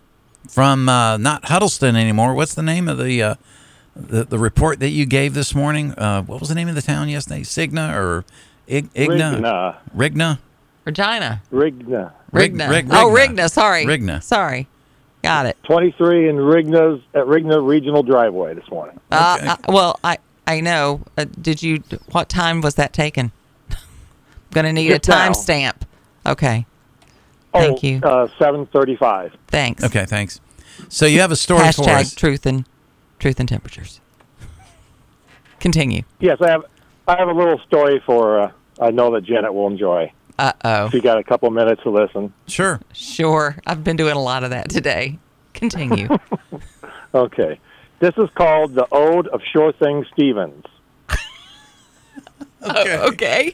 [0.49, 2.33] from uh, not Huddleston anymore.
[2.33, 3.35] What's the name of the, uh,
[3.95, 5.93] the the report that you gave this morning?
[5.97, 7.43] Uh, what was the name of the town yesterday?
[7.43, 8.25] Signa or
[8.67, 9.39] Ig- Igna?
[9.39, 9.77] Rigna.
[9.95, 10.39] Rigna?
[10.85, 11.41] Regina.
[11.51, 12.11] Rigna.
[12.31, 12.89] Rig- Rigna.
[12.91, 13.35] Oh, Rigna.
[13.35, 13.51] Rigna.
[13.51, 13.85] Sorry.
[13.85, 14.23] Rigna.
[14.23, 14.67] Sorry.
[15.23, 15.57] Got it.
[15.63, 18.99] 23 in Rigna's at Rigna Regional Driveway this morning.
[19.11, 19.47] Uh, Okay.
[19.47, 21.01] uh, well, I I know.
[21.17, 21.83] Uh, did you?
[22.11, 23.31] What time was that taken?
[23.69, 23.77] I'm
[24.51, 25.29] Going to need Just a now.
[25.29, 25.75] timestamp.
[26.25, 26.65] Okay.
[27.53, 27.99] Thank oh, you.
[28.01, 29.33] Uh, 735.
[29.47, 29.83] Thanks.
[29.83, 30.39] Okay, thanks.
[30.89, 32.15] So you have a story for Hashtag us.
[32.15, 32.65] truth and
[33.21, 34.01] truth and temperatures.
[35.61, 36.01] Continue.
[36.19, 36.65] Yes, I have.
[37.07, 38.39] I have a little story for.
[38.41, 40.11] Uh, I know that Janet will enjoy.
[40.39, 40.85] Uh oh.
[40.87, 42.33] If you got a couple minutes to listen.
[42.47, 42.81] Sure.
[42.93, 43.55] Sure.
[43.67, 45.19] I've been doing a lot of that today.
[45.53, 46.09] Continue.
[47.13, 47.59] Okay.
[47.99, 50.63] This is called the Ode of Sure Thing Stevens.
[52.63, 53.53] Okay.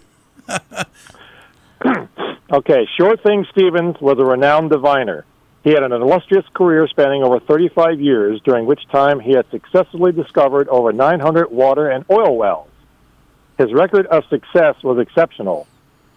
[2.52, 5.26] Okay, Sure Thing Stevens was a renowned diviner.
[5.68, 10.14] He had an illustrious career spanning over 35 years, during which time he had successfully
[10.14, 12.70] discovered over 900 water and oil wells.
[13.58, 15.68] His record of success was exceptional.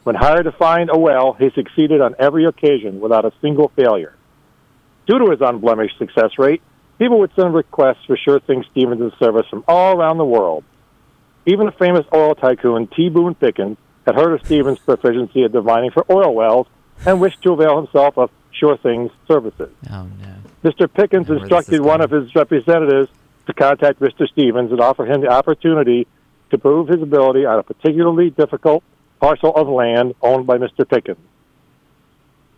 [0.04, 4.14] When hired to find a well, he succeeded on every occasion without a single failure.
[5.08, 6.62] Due to his unblemished success rate,
[7.00, 10.62] people would send requests for Sure Thing Stevens' service from all around the world.
[11.44, 13.08] Even the famous oil tycoon T.
[13.08, 16.68] Boone Pickens had heard of Stevens' proficiency at divining for oil wells
[17.04, 19.70] and wished to avail himself of Sure Thing's services.
[19.90, 20.70] Oh no.
[20.70, 20.92] Mr.
[20.92, 23.10] Pickens instructed one of his representatives
[23.46, 24.28] to contact Mr.
[24.28, 26.06] Stevens and offer him the opportunity
[26.50, 28.82] to prove his ability on a particularly difficult
[29.20, 30.88] parcel of land owned by Mr.
[30.88, 31.18] Pickens.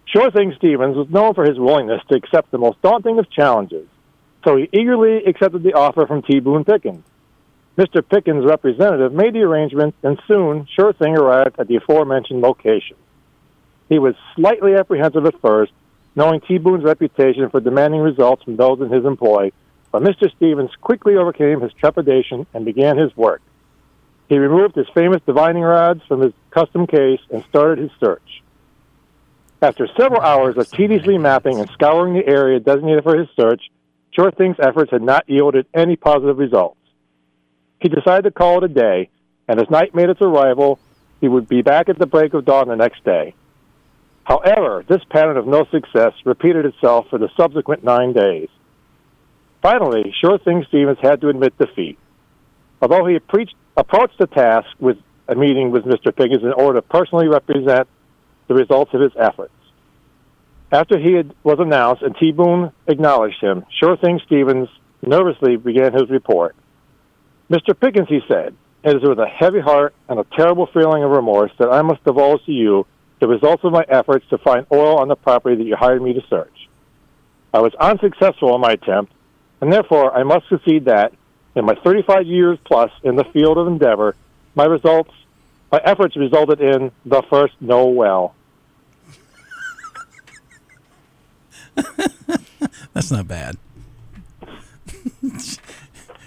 [0.06, 3.86] Sure Thing Stevens was known for his willingness to accept the most daunting of challenges,
[4.44, 6.40] so he eagerly accepted the offer from T.
[6.40, 7.04] Boone Pickens.
[7.78, 8.06] Mr.
[8.06, 12.96] Pickens' representative made the arrangements, and soon Sure Thing arrived at the aforementioned location.
[13.88, 15.72] He was slightly apprehensive at first,
[16.14, 16.58] knowing T.
[16.58, 19.50] Boone's reputation for demanding results from those in his employ,
[19.90, 20.34] but Mr.
[20.36, 23.42] Stevens quickly overcame his trepidation and began his work.
[24.28, 28.42] He removed his famous divining rods from his custom case and started his search.
[29.60, 33.62] After several hours of tediously mapping and scouring the area designated for his search,
[34.10, 36.78] Sure Thing's efforts had not yielded any positive results.
[37.80, 39.08] He decided to call it a day,
[39.48, 40.78] and as night made its arrival,
[41.20, 43.34] he would be back at the break of dawn the next day.
[44.24, 48.48] However, this pattern of no success repeated itself for the subsequent nine days.
[49.60, 51.98] Finally, Sure Thing Stevens had to admit defeat.
[52.80, 56.14] Although he preached, approached the task with a meeting with Mr.
[56.14, 57.86] Pickens in order to personally represent
[58.48, 59.54] the results of his efforts.
[60.72, 62.32] After he had, was announced and T.
[62.32, 64.68] Boone acknowledged him, Sure Thing Stevens
[65.02, 66.56] nervously began his report.
[67.50, 67.78] Mr.
[67.78, 71.52] Pickens, he said, it is with a heavy heart and a terrible feeling of remorse
[71.58, 72.86] that I must divulge to you
[73.22, 76.12] the results of my efforts to find oil on the property that you hired me
[76.12, 76.68] to search.
[77.54, 79.12] I was unsuccessful in my attempt,
[79.60, 81.12] and therefore I must concede that,
[81.54, 84.16] in my 35 years plus in the field of endeavor,
[84.56, 85.12] my results,
[85.70, 88.34] my efforts resulted in the first no well.
[92.92, 93.56] That's not bad.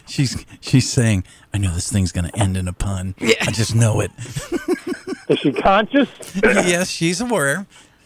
[0.07, 3.15] she's she's saying, "I know this thing's going to end in a pun.
[3.19, 3.35] Yeah.
[3.41, 4.11] I just know it."
[5.29, 6.09] Is she conscious?
[6.43, 7.65] yes, she's aware.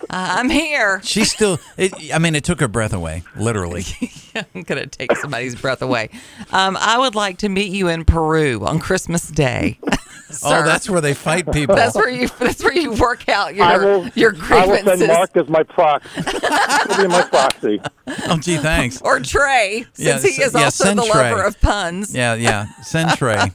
[0.09, 1.01] I'm here.
[1.03, 1.59] She's still.
[1.75, 3.83] It, I mean, it took her breath away, literally.
[4.55, 6.09] I'm gonna take somebody's breath away.
[6.51, 9.77] Um, I would like to meet you in Peru on Christmas Day.
[10.43, 11.75] oh, that's where they fight people.
[11.75, 12.29] That's where you.
[12.39, 15.07] That's where you work out your I will, your I will send grievances.
[15.09, 16.09] Mark as my proxy.
[16.21, 17.81] He'll be my proxy.
[18.29, 19.01] oh, gee, thanks.
[19.01, 21.31] or Trey, Yeah, since he s- is yeah, also the Trey.
[21.31, 22.15] lover of puns.
[22.15, 22.67] Yeah, yeah.
[22.83, 23.51] Send Trey.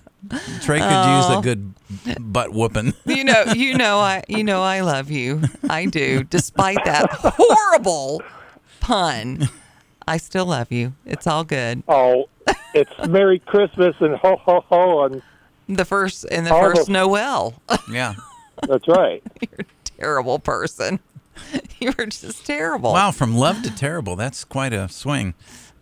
[0.61, 1.40] Trey could use a oh.
[1.42, 1.75] good
[2.20, 2.94] butt whooping.
[3.07, 5.42] You know, you know, I, you know, I love you.
[5.68, 8.23] I do, despite that horrible
[8.81, 9.49] pun.
[10.07, 10.94] I still love you.
[11.07, 11.83] It's all good.
[11.88, 12.29] Oh,
[12.75, 15.23] it's Merry Christmas and ho ho ho, and
[15.68, 17.55] The first and the first the- Noel.
[17.90, 18.14] Yeah.
[18.66, 19.23] that's right.
[19.40, 21.01] You're a terrible person.
[21.81, 22.94] You were just terrible.
[22.94, 24.16] Wow, from love to terrible.
[24.16, 25.35] That's quite a swing.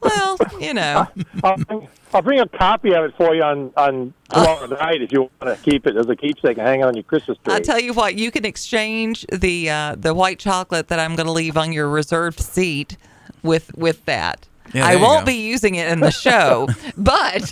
[0.03, 1.07] Well, you know,
[1.45, 5.13] I'll bring, I'll bring a copy of it for you on on tomorrow night if
[5.13, 7.55] you want to keep it as a keepsake and hang it on your Christmas tree.
[7.55, 11.27] I tell you what, you can exchange the uh, the white chocolate that I'm going
[11.27, 12.97] to leave on your reserved seat
[13.43, 14.49] with with that.
[14.73, 17.51] Yeah, I won't be using it in the show, but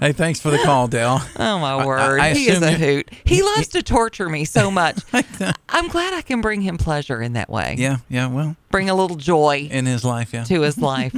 [0.00, 1.20] Hey, thanks for the call, Dale.
[1.38, 3.08] oh my word, I he is a hoot.
[3.24, 4.98] He loves to torture me so much.
[5.68, 7.76] I'm glad I can bring him pleasure in that way.
[7.78, 8.26] Yeah, yeah.
[8.28, 10.44] Well, Bring a little joy in his life, yeah.
[10.44, 11.14] to his life.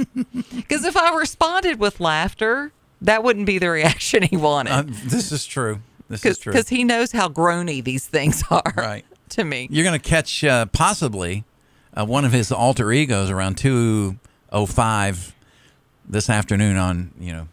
[0.55, 2.71] Because if I responded with laughter,
[3.01, 4.71] that wouldn't be the reaction he wanted.
[4.71, 5.79] Uh, this is true.
[6.07, 6.53] This is true.
[6.53, 9.05] Because he knows how groany these things are Right.
[9.29, 9.67] to me.
[9.71, 11.43] You're going to catch uh, possibly
[11.93, 13.57] uh, one of his alter egos around
[14.51, 15.35] 205
[16.07, 17.47] this afternoon on, you know,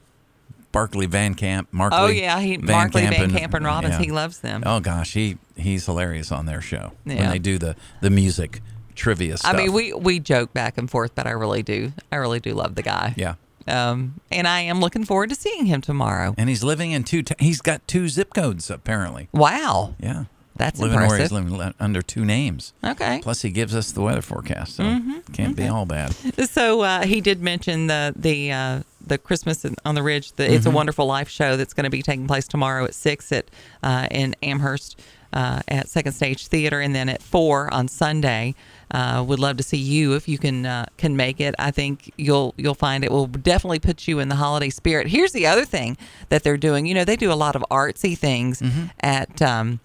[0.73, 1.99] Barkley Van Camp, Markley.
[1.99, 3.95] Oh yeah, he Van Markley Camp Van and- Camp and Robbins.
[3.95, 4.01] yeah.
[4.05, 4.63] He loves them.
[4.67, 8.61] Oh gosh, he he's hilarious on their show when they do the the music
[8.95, 9.55] trivia stuff.
[9.55, 11.93] I mean, we we joke back and forth, but I really do.
[12.13, 13.15] I really do love the guy.
[13.17, 13.35] yeah.
[13.67, 16.35] Um, and I am looking forward to seeing him tomorrow.
[16.39, 17.23] And he's living in two.
[17.23, 19.29] T- he's got two zip codes apparently.
[19.33, 19.95] Wow.
[20.01, 20.25] Yeah,
[20.59, 21.51] That's living where he's impressive.
[21.53, 22.73] living under two names.
[22.85, 23.21] Okay.
[23.23, 25.33] Plus, he gives us the weather forecast, so Mm-hmm.
[25.33, 26.15] can't be all bad.
[26.51, 30.33] So uh, he did mention the the uh, the Christmas on the Ridge.
[30.33, 33.31] The It's a Wonderful Life show that's going to be taking place tomorrow at six
[33.33, 33.51] at
[33.83, 35.01] uh, in Amherst.
[35.33, 38.55] uh, at Second Stage Theater, and then at four on Sunday.
[38.91, 41.55] Uh, would love to see you if you can uh, can make it.
[41.59, 45.07] I think you'll you'll find it will definitely put you in the holiday spirit.
[45.09, 45.99] Here's the other thing
[46.31, 46.87] that they're doing.
[46.87, 48.63] You know, they do a lot of artsy things
[49.01, 49.41] at.
[49.43, 49.81] Um,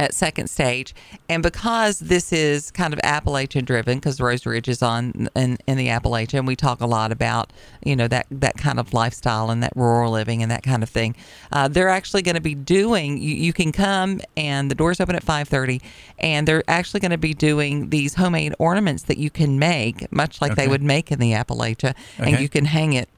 [0.00, 0.94] at second stage.
[1.28, 5.76] And because this is kind of appalachian driven because rose ridge is on in, in
[5.76, 7.52] the appalachian we talk a lot about
[7.84, 10.88] you know that that kind of lifestyle and that rural living and that kind of
[10.88, 11.14] thing.
[11.52, 15.14] Uh, they're actually going to be doing you, you can come and the doors open
[15.14, 15.82] at 5.30
[16.18, 20.40] and they're actually going to be doing these homemade ornaments that you can make much
[20.40, 23.10] like they would make in the appalachia and you can hang it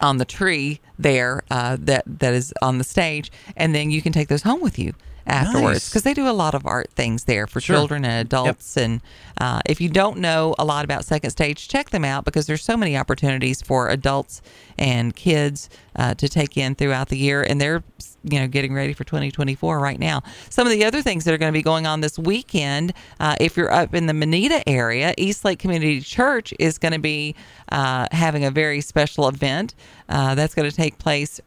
[0.00, 4.12] on the tree there uh, that that is on the stage, and then you can
[4.12, 4.94] take those home with you
[5.26, 5.88] afterwards Nice.
[5.88, 7.76] because they do a lot of art things there for Sure.
[7.76, 8.76] children and adults.
[8.76, 9.00] And
[9.40, 12.62] uh, if you don't know a lot about Second Stage, check them out because there's
[12.62, 14.42] so many opportunities for adults
[14.78, 17.82] and kids uh, to take in throughout the year, and they're
[18.22, 20.22] you know getting ready for 2024 right now.
[20.48, 23.34] Some of the other things that are going to be going on this weekend, uh,
[23.40, 27.34] if you're up in the Moneta area, East Lake Community Church is going to be
[27.72, 29.74] uh, having a very special event
[30.08, 31.40] uh, that's going to take place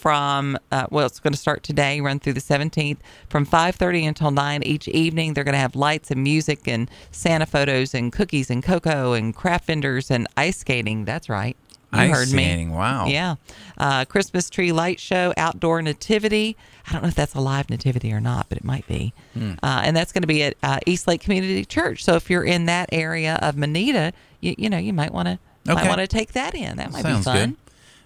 [0.00, 2.96] from uh, well it's going to start today run through the 17th
[3.28, 5.34] from 5.30 until 9 each evening.
[5.34, 9.34] They're going to have lights and music and santa photos and cookies and cocoa and
[9.34, 11.04] craft vendors and ice skating.
[11.04, 11.56] That's right.
[11.92, 12.44] You Ice heard me.
[12.44, 13.06] skating, wow.
[13.06, 13.34] yeah.
[13.76, 16.56] Uh, christmas tree light show outdoor nativity.
[16.88, 19.12] I don't know if that's a live nativity or not but it might be.
[19.34, 19.52] Hmm.
[19.62, 22.04] uh, and that's going to be at uh, east lake community church.
[22.04, 25.38] So if you're in that area of moneta you, you know you might want to
[25.66, 26.78] might want to take that in.
[26.78, 27.50] That might Sounds be fun.
[27.50, 27.56] good.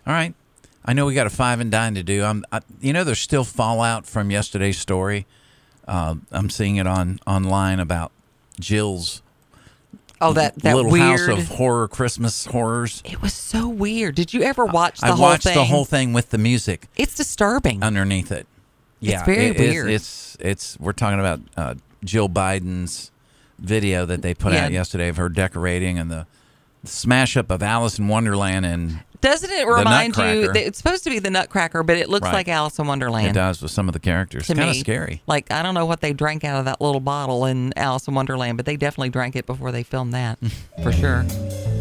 [0.07, 0.35] All right.
[0.85, 2.23] I know we got a five and dine to do.
[2.25, 5.27] I'm, I, you know, there's still fallout from yesterday's story.
[5.89, 8.13] Uh, I'm seeing it on online about
[8.61, 9.23] Jill's
[10.21, 13.03] oh that that little weird house of horror Christmas horrors.
[13.05, 14.15] It was so weird.
[14.15, 15.55] Did you ever watch the I whole watched thing?
[15.55, 17.83] the whole thing with the music It's disturbing.
[17.83, 18.47] underneath it.
[19.01, 19.91] Yeah, very it is- weird.
[19.91, 23.11] It's it's we're talking about uh, Jill Biden's
[23.59, 24.67] video that they put Yeah.
[24.67, 26.27] out yesterday of her decorating and the
[26.85, 31.11] smash up of Alice in Wonderland and Doesn't it remind you that it's supposed to
[31.11, 32.35] be the Nutcracker, but it looks Right.
[32.35, 33.29] like Alice in Wonderland.
[33.29, 34.47] it does with some of the characters.
[34.49, 35.23] To Kind of me, scary.
[35.27, 38.15] Like I don't know what they drank out of that little bottle in Alice in
[38.15, 40.39] Wonderland, but they definitely drank it before they filmed that,
[40.83, 41.25] for sure.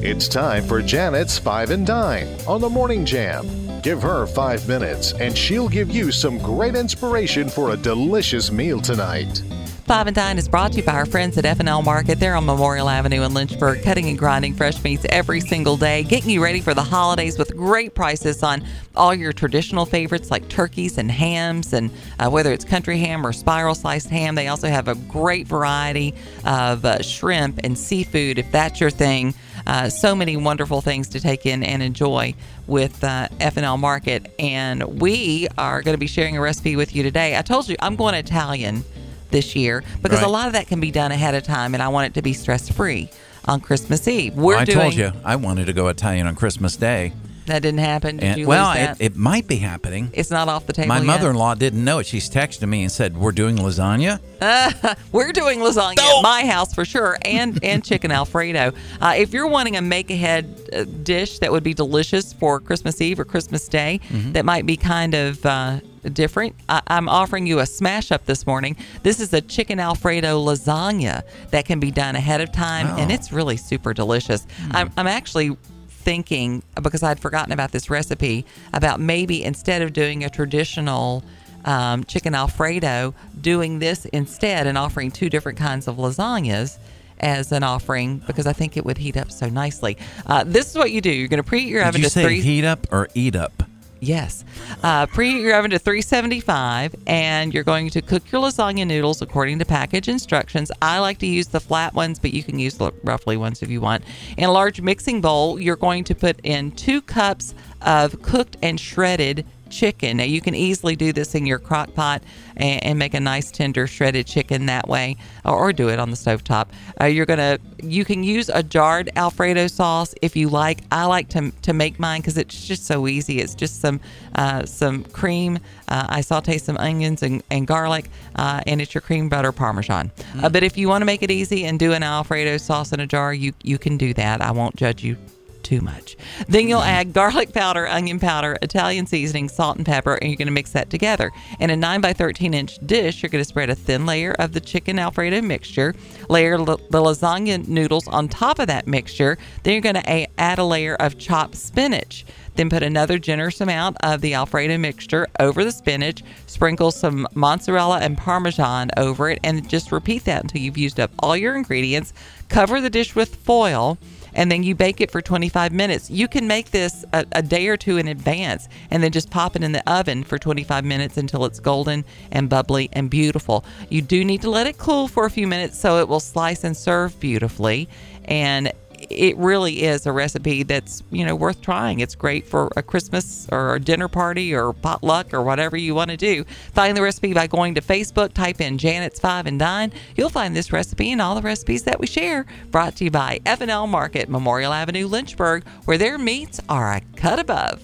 [0.02, 3.46] It's time for Janet's Five and Dine on the Morning Jam.
[3.82, 8.80] Give her five minutes, and she'll give you some great inspiration for a delicious meal
[8.80, 9.42] tonight.
[9.86, 12.18] Five and Dine is brought to you by our friends at F&L Market.
[12.18, 16.30] They're on Memorial Avenue in Lynchburg, cutting and grinding fresh meats every single day, getting
[16.30, 18.64] you ready for the holidays with great prices on
[18.96, 23.34] all your traditional favorites like turkeys and hams, and uh, whether it's country ham or
[23.34, 24.36] spiral sliced ham.
[24.36, 26.16] They also have a great variety
[26.46, 29.34] of uh, shrimp and seafood, if that's your thing.
[29.68, 32.34] Uh, so many wonderful things to take in and enjoy
[32.68, 34.34] with uh, F&L Market.
[34.40, 37.38] And we are going to be sharing a recipe with you today.
[37.38, 38.86] I told you I'm going Italian
[39.34, 41.90] this year because a lot of that can be done ahead of time, and I
[41.90, 43.10] want it to be stress free
[43.46, 44.36] on Christmas Eve.
[44.36, 47.12] We're I doing told you I wanted to go Italian on Christmas Day.
[47.48, 48.16] that didn't happen.
[48.18, 50.10] Did And, you well, it, it might be happening.
[50.14, 50.88] it's not off the table.
[50.88, 52.06] My mother-in-law didn't know it.
[52.06, 54.22] She's texted me and said, "We're doing lasagna."
[55.12, 58.72] We're doing lasagna at my house for sure, and and chicken alfredo.
[59.02, 63.02] Uh, if you're wanting a make ahead uh, dish that would be delicious for Christmas
[63.02, 64.00] Eve or Christmas Day,
[64.32, 65.80] that might be kind of uh,
[66.14, 66.56] different.
[66.70, 68.76] I, I'm offering you a smash up this morning.
[69.04, 73.14] This is a chicken alfredo lasagna that can be done ahead of time, and Oh.
[73.14, 74.46] it's really super delicious.
[74.72, 75.56] I'm, I'm actually
[75.90, 81.24] thinking because I'd forgotten about this recipe about maybe instead of doing a traditional
[81.66, 86.78] um, chicken alfredo, doing this instead and offering two different kinds of lasagnas
[87.20, 89.98] as an offering because I think it would heat up so nicely.
[90.26, 92.02] Uh, this is what you do: you're going to preheat your oven.
[92.02, 92.42] Did oven you to say three.
[92.42, 93.63] heat up or eat up?
[94.04, 94.44] Yes.
[94.84, 99.60] Uh, preheat your oven to 375, and you're going to cook your lasagna noodles according
[99.60, 100.72] to package instructions.
[100.82, 103.70] I like to use the flat ones, but you can use the roughly ones if
[103.70, 104.04] you want.
[104.38, 108.78] In a large mixing bowl, you're going to put in two cups of cooked and
[108.78, 110.18] shredded chicken.
[110.18, 112.24] Now, you can easily do this in your crock pot
[112.56, 116.12] and, and make a nice tender shredded chicken that way, or, or do it on
[116.12, 116.68] the stovetop.
[117.02, 120.82] Uh, you're gonna you can use a jarred Alfredo sauce if you like.
[120.92, 123.40] I like to, to make mine because it's just so easy.
[123.40, 124.00] It's just some
[124.36, 125.60] uh, some cream.
[125.88, 130.12] Uh, I saute some onions and, and garlic, uh, and it's your cream butter parmesan.
[130.42, 133.00] Uh, but if you want to make it easy and do an Alfredo sauce in
[133.00, 134.42] a jar, you you can do that.
[134.42, 135.18] I won't judge you
[135.64, 136.16] too much.
[136.48, 136.90] Then you'll mm-hmm.
[136.90, 140.72] add garlic powder, onion powder, Italian seasoning, salt, and pepper, and you're going to mix
[140.72, 141.32] that together.
[141.60, 144.54] In a 9 by 13 inch dish, you're going to spread a thin layer of
[144.54, 145.96] the chicken Alfredo mixture,
[146.30, 149.38] layer l- the lasagna noodles on top of that mixture.
[149.64, 152.26] Then you're going to a- add a layer of chopped spinach.
[152.56, 156.24] Then put another generous amount of the Alfredo mixture over the spinach.
[156.46, 161.12] Sprinkle some mozzarella and parmesan over it, and just repeat that until you've used up
[161.20, 162.14] all your ingredients.
[162.50, 163.98] Cover the dish with foil
[164.36, 166.10] and then you bake it for 25 minutes.
[166.10, 169.56] You can make this a, a, day or two in advance and then just pop
[169.56, 173.64] it in the oven for 25 minutes until it's golden and bubbly and beautiful.
[173.90, 176.64] You do need to let it cool for a few minutes so it will slice
[176.64, 177.90] and serve beautifully.
[178.26, 178.72] And
[179.14, 182.00] it really is a recipe that's you know worth trying.
[182.00, 186.12] It's great for a Christmas or a dinner party or potluck or whatever you want
[186.12, 186.44] to do.
[186.74, 189.92] Find the recipe by going to Facebook, type in Janet's Five and Dine.
[190.16, 192.46] You'll find this recipe and all the recipes that we share.
[192.72, 197.40] Brought to you by F&L Market, Memorial Avenue, Lynchburg, where their meats are a cut
[197.40, 197.82] above.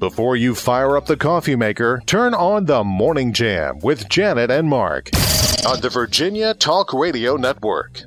[0.00, 4.68] Before you fire up the coffee maker, turn on the Morning Jam with Janet and
[4.68, 5.10] Mark
[5.66, 8.02] on the Virginia Talk Radio Network.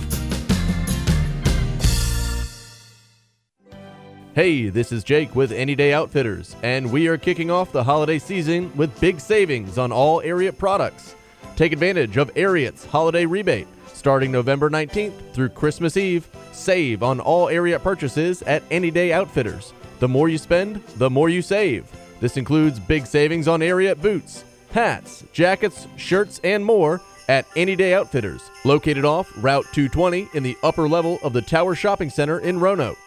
[4.34, 8.18] Hey, this is Jake with Any Day Outfitters, and we are kicking off the holiday
[8.18, 11.14] season with big savings on all Ariat products.
[11.56, 13.68] Take advantage of Ariat's holiday rebate
[14.04, 16.28] starting November 19th through Christmas Eve.
[16.52, 19.72] Save on all Ariat purchases at Any Day Outfitters.
[20.00, 21.90] The more you spend, the more you save.
[22.20, 24.44] This includes big savings on Ariat boots,
[24.74, 27.00] hats, jackets, shirts, and more
[27.30, 31.74] at Any Day Outfitters, located off Route 220 in the upper level of the Tower
[31.74, 32.98] Shopping Center in Roanoke.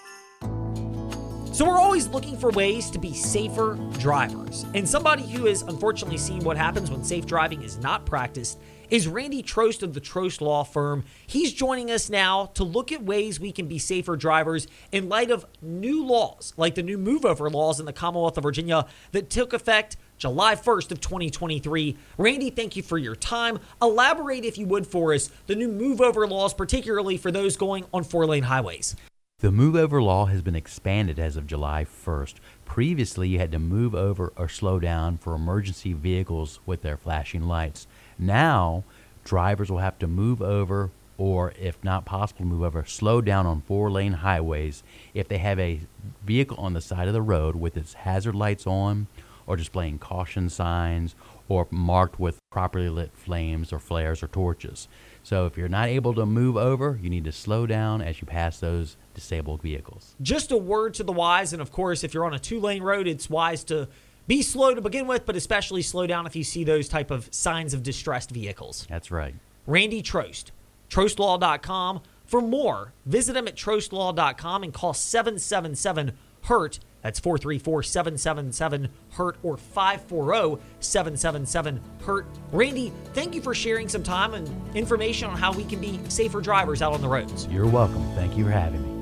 [1.53, 4.65] So we're always looking for ways to be safer drivers.
[4.73, 8.59] And somebody who has unfortunately seen what happens when safe driving is not practiced
[8.91, 11.05] is Randy Trost of the Trost Law Firm.
[11.27, 15.31] He's joining us now to look at ways we can be safer drivers in light
[15.31, 19.31] of new laws, like the new move over laws in the Commonwealth of Virginia that
[19.31, 21.97] took effect July 1st of 2023.
[22.17, 23.59] Randy, thank you for your time.
[23.83, 27.85] Elaborate if you would for us the new move over laws particularly for those going
[27.93, 28.97] on four-lane highways.
[29.41, 32.37] The move over law has been expanded as of July 1st.
[32.65, 37.43] Previously, you had to move over or slow down for emergency vehicles with their flashing
[37.43, 37.87] lights.
[38.19, 38.85] Now,
[39.25, 43.63] drivers will have to move over or, if not possible, move over, slow down on
[43.63, 44.83] four lane highways
[45.15, 45.81] if they have a
[46.25, 49.07] vehicle on the side of the road with its hazard lights on
[49.47, 51.15] or displaying caution signs
[51.49, 54.89] or marked with properly lit flames or flares or torches.
[55.23, 58.27] So if you're not able to move over, you need to slow down as you
[58.27, 60.15] pass those disabled vehicles.
[60.21, 62.83] Just a word to the wise, and of course, if you're on a two lane
[62.83, 63.89] road, it's wise to
[64.27, 67.29] be slow to begin with, but especially slow down if you see those type of
[67.33, 68.87] signs of distressed vehicles.
[68.89, 69.35] That's right.
[69.67, 70.51] Randy Trost,
[70.91, 72.03] trostlaw.com.
[72.27, 76.13] For more, visit him at trostlaw.com and call 777
[76.43, 76.81] HURT.
[77.03, 82.27] That's 434 777 HURT or 540 777 HURT.
[82.51, 86.41] Randy, thank you for sharing some time and information on how we can be safer
[86.41, 87.47] drivers out on the roads.
[87.47, 88.05] You're welcome.
[88.17, 88.96] Thank you for having me.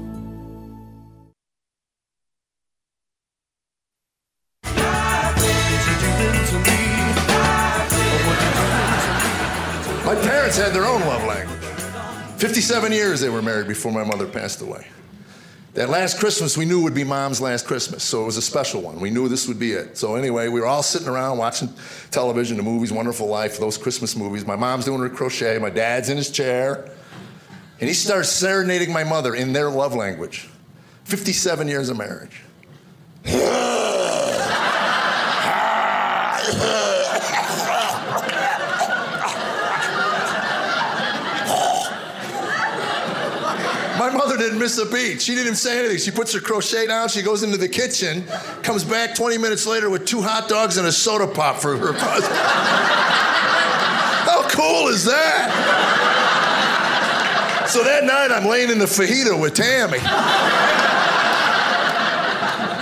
[10.05, 11.65] My parents had their own love language.
[12.37, 14.87] 57 years they were married before my mother passed away.
[15.73, 18.83] That last Christmas we knew would be mom's last Christmas, so it was a special
[18.83, 19.01] one.
[19.01, 19.97] We knew this would be it.
[19.97, 21.73] So anyway, we were all sitting around watching
[22.11, 24.47] television, the movies, Wonderful Life, those Christmas movies.
[24.47, 26.91] My mom's doing her crochet, my dad's in his chair,
[27.81, 30.51] and he starts serenading my mother in their love language.
[31.05, 32.43] 57 years of marriage.
[44.15, 45.21] Mother didn't miss a beat.
[45.21, 45.99] She didn't even say anything.
[45.99, 48.25] She puts her crochet down, she goes into the kitchen,
[48.63, 51.93] comes back 20 minutes later with two hot dogs and a soda pop for her
[51.93, 52.35] husband.
[54.25, 55.51] How cool is that?
[57.69, 59.99] So that night I'm laying in the fajita with Tammy.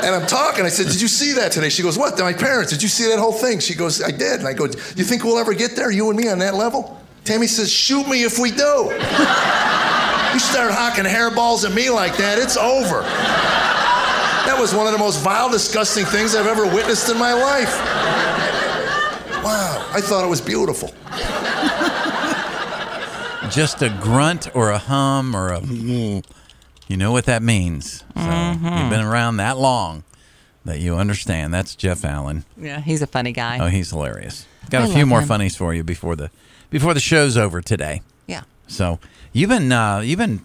[0.05, 0.65] And I'm talking.
[0.65, 1.69] I said, Did you see that today?
[1.69, 2.19] She goes, What?
[2.19, 2.73] My parents.
[2.73, 3.61] Did you see that whole thing?
[3.61, 4.41] She goes, I did.
[4.41, 6.55] And I go, Do You think we'll ever get there, you and me, on that
[6.55, 7.01] level?
[7.25, 8.91] Tammy says, Shoot me if we do.
[10.33, 13.03] You start hawking hairballs at me like that, it's over.
[13.03, 17.73] That was one of the most vile, disgusting things I've ever witnessed in my life.
[19.45, 20.93] Wow, I thought it was beautiful.
[23.51, 25.61] Just a grunt or a hum or a.
[25.61, 28.03] You know what that means.
[28.15, 28.81] So Mhm.
[28.81, 30.05] you've been around that long
[30.65, 31.53] that you understand.
[31.53, 32.45] That's Jeff Allen.
[32.57, 33.59] Yeah, he's a funny guy.
[33.61, 34.47] Oh, he's hilarious.
[34.71, 35.29] Got I a few more him.
[35.29, 36.31] funnies for you before the
[36.71, 38.01] before the show's over today.
[38.27, 38.43] Yeah.
[38.73, 38.99] So
[39.33, 40.45] you've been uh, you've been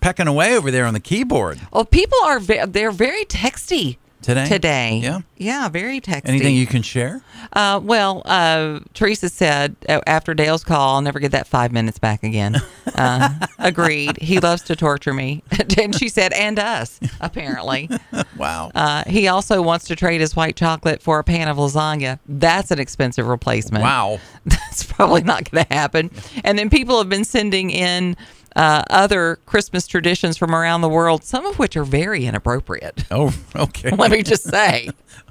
[0.00, 1.60] pecking away over there on the keyboard.
[1.72, 4.46] Well, people are ve- they're very texty today.
[4.46, 5.00] today.
[5.02, 5.20] Yeah.
[5.36, 6.28] Yeah, very texty.
[6.28, 7.22] Anything you can share?
[7.52, 11.98] Uh, well, uh, Teresa said uh, after Dale's call, I'll never get that five minutes
[11.98, 12.56] back again.
[12.94, 14.20] Uh, agreed.
[14.20, 15.44] He loves to torture me.
[15.78, 17.88] and she said, and us, apparently.
[18.36, 18.72] wow.
[18.74, 22.18] Uh, he also wants to trade his white chocolate for a pan of lasagna.
[22.26, 23.84] That's an expensive replacement.
[23.84, 24.18] Wow.
[24.46, 26.10] That's probably not going to happen.
[26.42, 28.16] And then people have been sending in
[28.58, 33.04] uh, other Christmas traditions from around the world, some of which are very inappropriate.
[33.10, 33.90] Oh, okay.
[33.96, 34.90] Let me just say.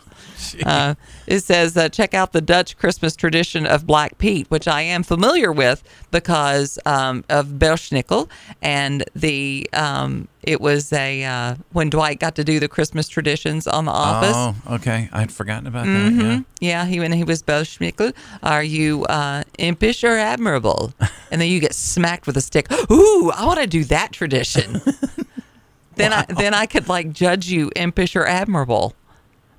[0.66, 0.96] Uh,
[1.28, 5.04] it says, uh, check out the Dutch Christmas tradition of Black Pete, which I am
[5.04, 8.30] familiar with because um, of Belsnickel.
[8.62, 13.68] And the um, it was a uh, when Dwight got to do the Christmas traditions
[13.68, 14.36] on The Office.
[14.36, 15.10] Oh, okay.
[15.12, 16.18] I'd forgotten about Mhm.
[16.18, 16.24] that.
[16.26, 16.42] Yeah.
[16.60, 18.14] Yeah, he when he was Belsnickel.
[18.44, 20.94] Are you uh, impish or admirable?
[21.32, 22.72] and then you get smacked with a stick.
[22.92, 24.82] Ooh, I want to do that tradition.
[25.96, 28.94] then I then I could like judge you impish or admirable.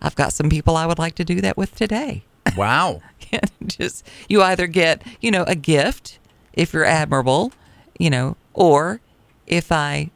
[0.01, 2.25] I've got some people I would like to do that with today.
[2.57, 3.03] Wow.
[3.67, 6.19] Just you either get you know a gift
[6.55, 7.53] if you're admirable,
[7.99, 9.01] you know, or
[9.47, 10.11] if I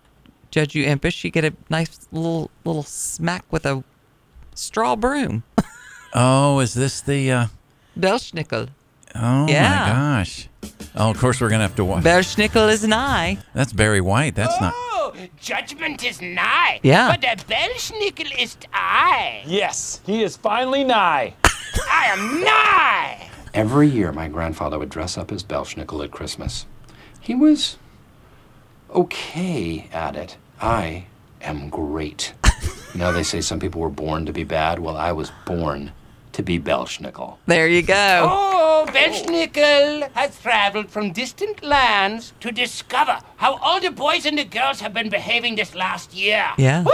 [0.51, 3.83] judge you impish, you get a nice little little smack with a
[4.55, 5.43] straw broom.
[6.15, 7.33] Oh, is this the?
[7.33, 7.47] Uh,
[7.99, 8.69] Belsnickel.
[9.15, 9.71] oh Yeah.
[9.71, 9.87] my
[10.23, 10.47] gosh.
[10.95, 12.05] Oh, of course we're gonna have to watch.
[12.05, 13.39] Belsnickel is nigh.
[13.55, 14.35] That's Barry White.
[14.35, 14.75] That's not.
[15.05, 16.79] Oh, judgment is nigh.
[16.85, 17.11] Yeah.
[17.11, 19.43] But der Belsnickel is I.
[19.45, 21.35] Yes, he is finally nigh.
[21.91, 23.31] I am nigh.
[23.53, 26.67] Every year, my grandfather would dress up as Belsnickel at Christmas.
[27.21, 27.79] He was
[28.95, 30.37] okay at it.
[30.61, 31.07] I
[31.41, 32.33] am great.
[32.95, 34.79] you know, they say some people were born to be bad.
[34.79, 35.91] Well, I was born
[36.33, 37.37] to be Belsnickel.
[37.47, 38.27] There you go.
[38.31, 44.45] Oh, Belsnickel has traveled from distant lands to discover how all the boys and the
[44.45, 46.49] girls have been behaving this last year.
[46.59, 46.85] Yeah.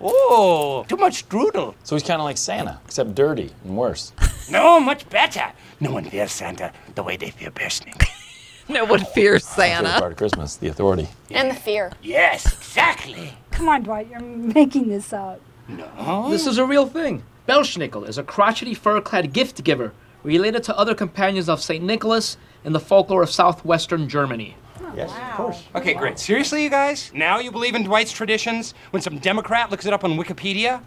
[0.00, 1.74] oh, too much strudel.
[1.84, 4.12] So he's kind of like Santa, except dirty and worse.
[4.50, 5.52] No, much better.
[5.78, 8.08] No one fears Santa the way they fear Belschnickel.
[8.70, 9.98] No one fears Favorite Santa.
[10.00, 11.08] part of Christmas, the authority.
[11.30, 11.92] And the fear.
[12.02, 13.32] Yes, exactly.
[13.50, 15.40] Come on, Dwight, you're making this up.
[15.68, 16.28] No.
[16.30, 17.22] This is a real thing.
[17.48, 19.92] Belsnickel is a crotchety fur-clad gift giver
[20.22, 21.82] related to other companions of St.
[21.82, 24.54] Nicholas in the folklore of southwestern Germany.
[24.94, 25.62] Yes, of course.
[25.74, 26.18] Okay, great.
[26.18, 27.10] Seriously, you guys?
[27.14, 30.82] Now you believe in Dwight's traditions when some Democrat looks it up on Wikipedia?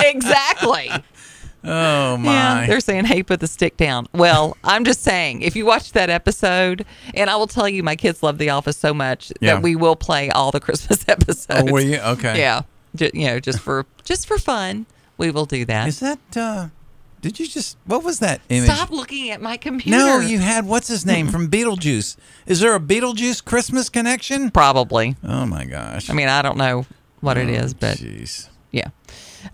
[0.04, 0.90] exactly.
[1.64, 2.32] Oh my.
[2.32, 5.92] Yeah, they're saying, "Hey, put the stick down." Well, I'm just saying, if you watch
[5.92, 9.54] that episode, and I will tell you, my kids love The Office so much Yeah.
[9.54, 11.46] that we will play all the Christmas episodes.
[11.68, 11.98] Oh, will you?
[11.98, 12.38] Okay.
[12.38, 12.62] Yeah,
[13.00, 14.86] You know, just for just for fun,
[15.18, 15.88] we will do that.
[15.88, 16.18] Is that?
[16.36, 16.68] uh
[17.20, 17.76] Did you just?
[17.86, 18.70] What was that image?
[18.70, 19.96] Stop looking at my computer.
[19.98, 22.16] No, you had what's his name from Beetlejuice.
[22.46, 24.50] Is there a Beetlejuice Christmas connection?
[24.50, 25.16] Probably.
[25.24, 26.08] Oh my gosh.
[26.10, 26.86] I mean, I don't know
[27.20, 28.48] what it Oh, is, but jeez.
[28.72, 28.88] yeah.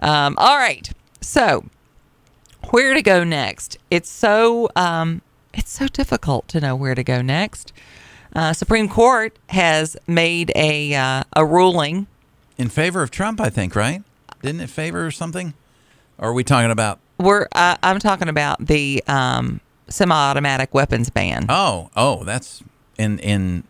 [0.01, 0.91] Um, all right.
[1.21, 1.65] So,
[2.71, 3.79] where to go next?
[3.91, 5.23] It's so um,
[5.55, 7.73] it's so difficult to know where to go next.
[8.35, 12.07] Uh, Supreme Court has made a uh, a ruling
[12.59, 14.03] In favor of Trump, I think, right?
[14.43, 15.55] Didn't it favor something?
[16.19, 16.99] Or are we talking about?
[17.19, 21.47] We're uh, I'm talking about the um, semi-automatic weapons ban.
[21.49, 22.63] Oh, oh, that's
[22.99, 23.65] in in.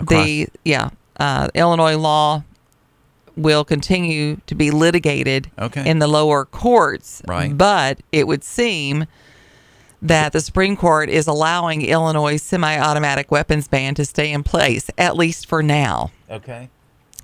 [0.00, 2.42] the yeah uh, Illinois law
[3.36, 5.88] will continue to be litigated Okay.
[5.88, 7.22] in the lower courts.
[7.26, 7.56] Right.
[7.56, 9.06] But it would seem
[10.02, 15.16] that the Supreme Court is allowing Illinois semi-automatic weapons ban to stay in place at
[15.16, 16.10] least for now.
[16.30, 16.68] Okay.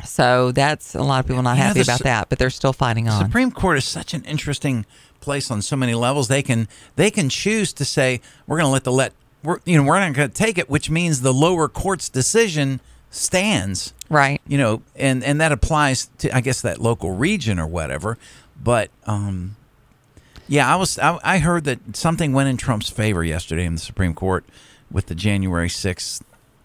[0.04, 3.08] So that's a lot of people not happy the about that, but they're still fighting
[3.08, 3.24] on.
[3.24, 4.84] Supreme Court is such an interesting
[5.20, 6.28] place on so many levels.
[6.28, 9.76] They can they can choose to say we're going to let the let we're you
[9.76, 12.80] know we're not going to take it, which means the lower court's decision
[13.10, 13.94] stands.
[14.08, 14.40] Right.
[14.46, 18.18] You know, and and that applies to I guess that local region or whatever.
[18.62, 19.56] But um,
[20.48, 23.80] yeah, I was I, I heard that something went in Trump's favor yesterday in the
[23.80, 24.44] Supreme Court
[24.90, 26.22] with the January sixth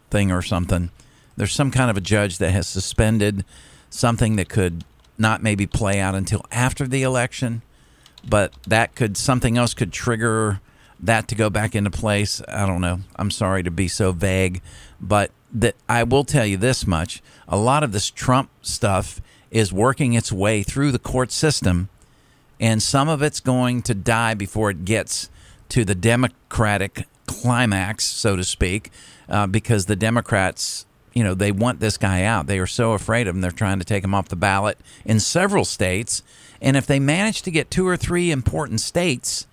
[0.09, 0.91] thing or something.
[1.37, 3.45] There's some kind of a judge that has suspended
[3.89, 4.83] something that could
[5.17, 7.61] not maybe play out until after the election,
[8.27, 10.59] but that could something else could trigger
[10.99, 12.41] that to go back into place.
[12.47, 12.99] I don't know.
[13.15, 14.61] I'm sorry to be so vague,
[14.99, 19.73] but that I will tell you this much: a lot of this Trump stuff is
[19.73, 21.89] working its way through the court system,
[22.59, 25.29] and some of it's going to die before it gets
[25.69, 28.91] to the Democratic climax, so to speak,
[29.29, 32.47] uh, because the Democrats, you know, they want this guy out.
[32.47, 33.41] They are so afraid of him.
[33.41, 36.23] They're trying to take him off the ballot in several states.
[36.61, 39.47] And if they manage to get two or three important states,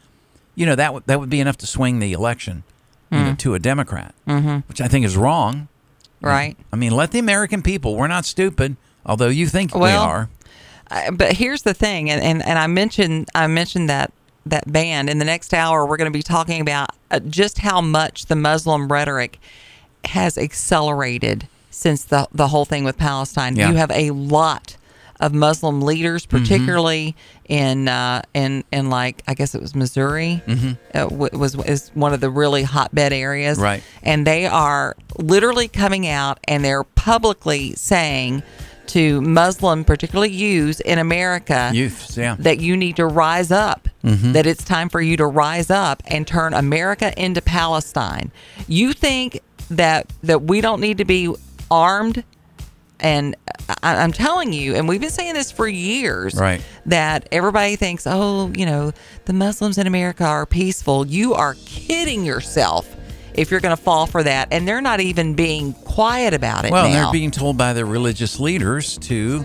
[0.55, 2.63] you know, that, w- that would be enough to swing the election
[3.11, 3.39] you know, Mm.
[3.39, 4.65] to a Democrat, Mhm.
[4.69, 5.69] which I think is wrong.
[6.21, 6.57] Right.
[6.73, 10.29] I mean, let the American people, we're not stupid, although you think we are.
[10.91, 14.13] Uh, but here's the thing, and, and, and I mentioned I mentioned that
[14.47, 15.09] that ban.
[15.09, 18.37] In the next hour, we're going to be talking about uh, just how much the
[18.37, 19.39] Muslim rhetoric
[20.07, 23.57] has accelerated since the the whole thing with Palestine.
[23.57, 23.71] Yeah.
[23.71, 24.77] You have a lot
[25.21, 26.39] of Muslim leaders, Mm-hmm.
[26.45, 27.17] particularly
[27.49, 30.79] in uh, in in like I guess it was Missouri, Mhm.
[30.95, 33.83] uh, w- was is one of the really hotbed areas, Right.
[34.03, 38.43] And they are literally coming out and they're publicly saying
[38.89, 42.37] to Muslim, particularly youths in America, Youths, yeah.
[42.39, 43.87] that you need to rise up.
[44.05, 44.33] Mhm.
[44.33, 48.31] That it's time for you to rise up and turn America into Palestine.
[48.67, 49.41] You think
[49.71, 51.35] that that we don't need to be
[51.71, 52.25] armed
[53.01, 53.37] and
[53.83, 56.61] I, I'm telling you, and we've been saying this for years, Right.
[56.87, 58.93] That everybody thinks, oh, you know,
[59.27, 61.07] the Muslims in America are peaceful.
[61.07, 62.93] You are kidding yourself
[63.35, 66.73] if you're going to fall for that, and they're not even being quiet about it.
[66.73, 67.05] Well, now.
[67.05, 69.45] they're being told by their religious leaders to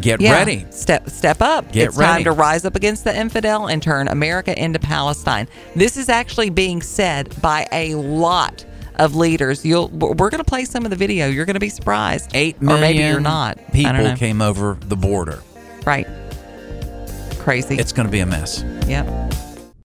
[0.00, 0.66] get Yeah, ready.
[0.70, 1.72] Step step up.
[1.72, 2.24] Get it's time ready.
[2.24, 5.48] to rise up against the infidel and turn America into Palestine.
[5.74, 8.64] This is actually being said by a lot
[8.96, 9.64] of leaders.
[9.64, 11.28] You'll we're going to play some of the video.
[11.28, 12.30] You're going to be surprised.
[12.34, 13.58] Eight or maybe you're not.
[13.72, 15.42] People came over the border.
[15.84, 16.06] Right.
[17.38, 17.76] Crazy.
[17.76, 18.62] It's going to be a mess.
[18.86, 19.49] Yep.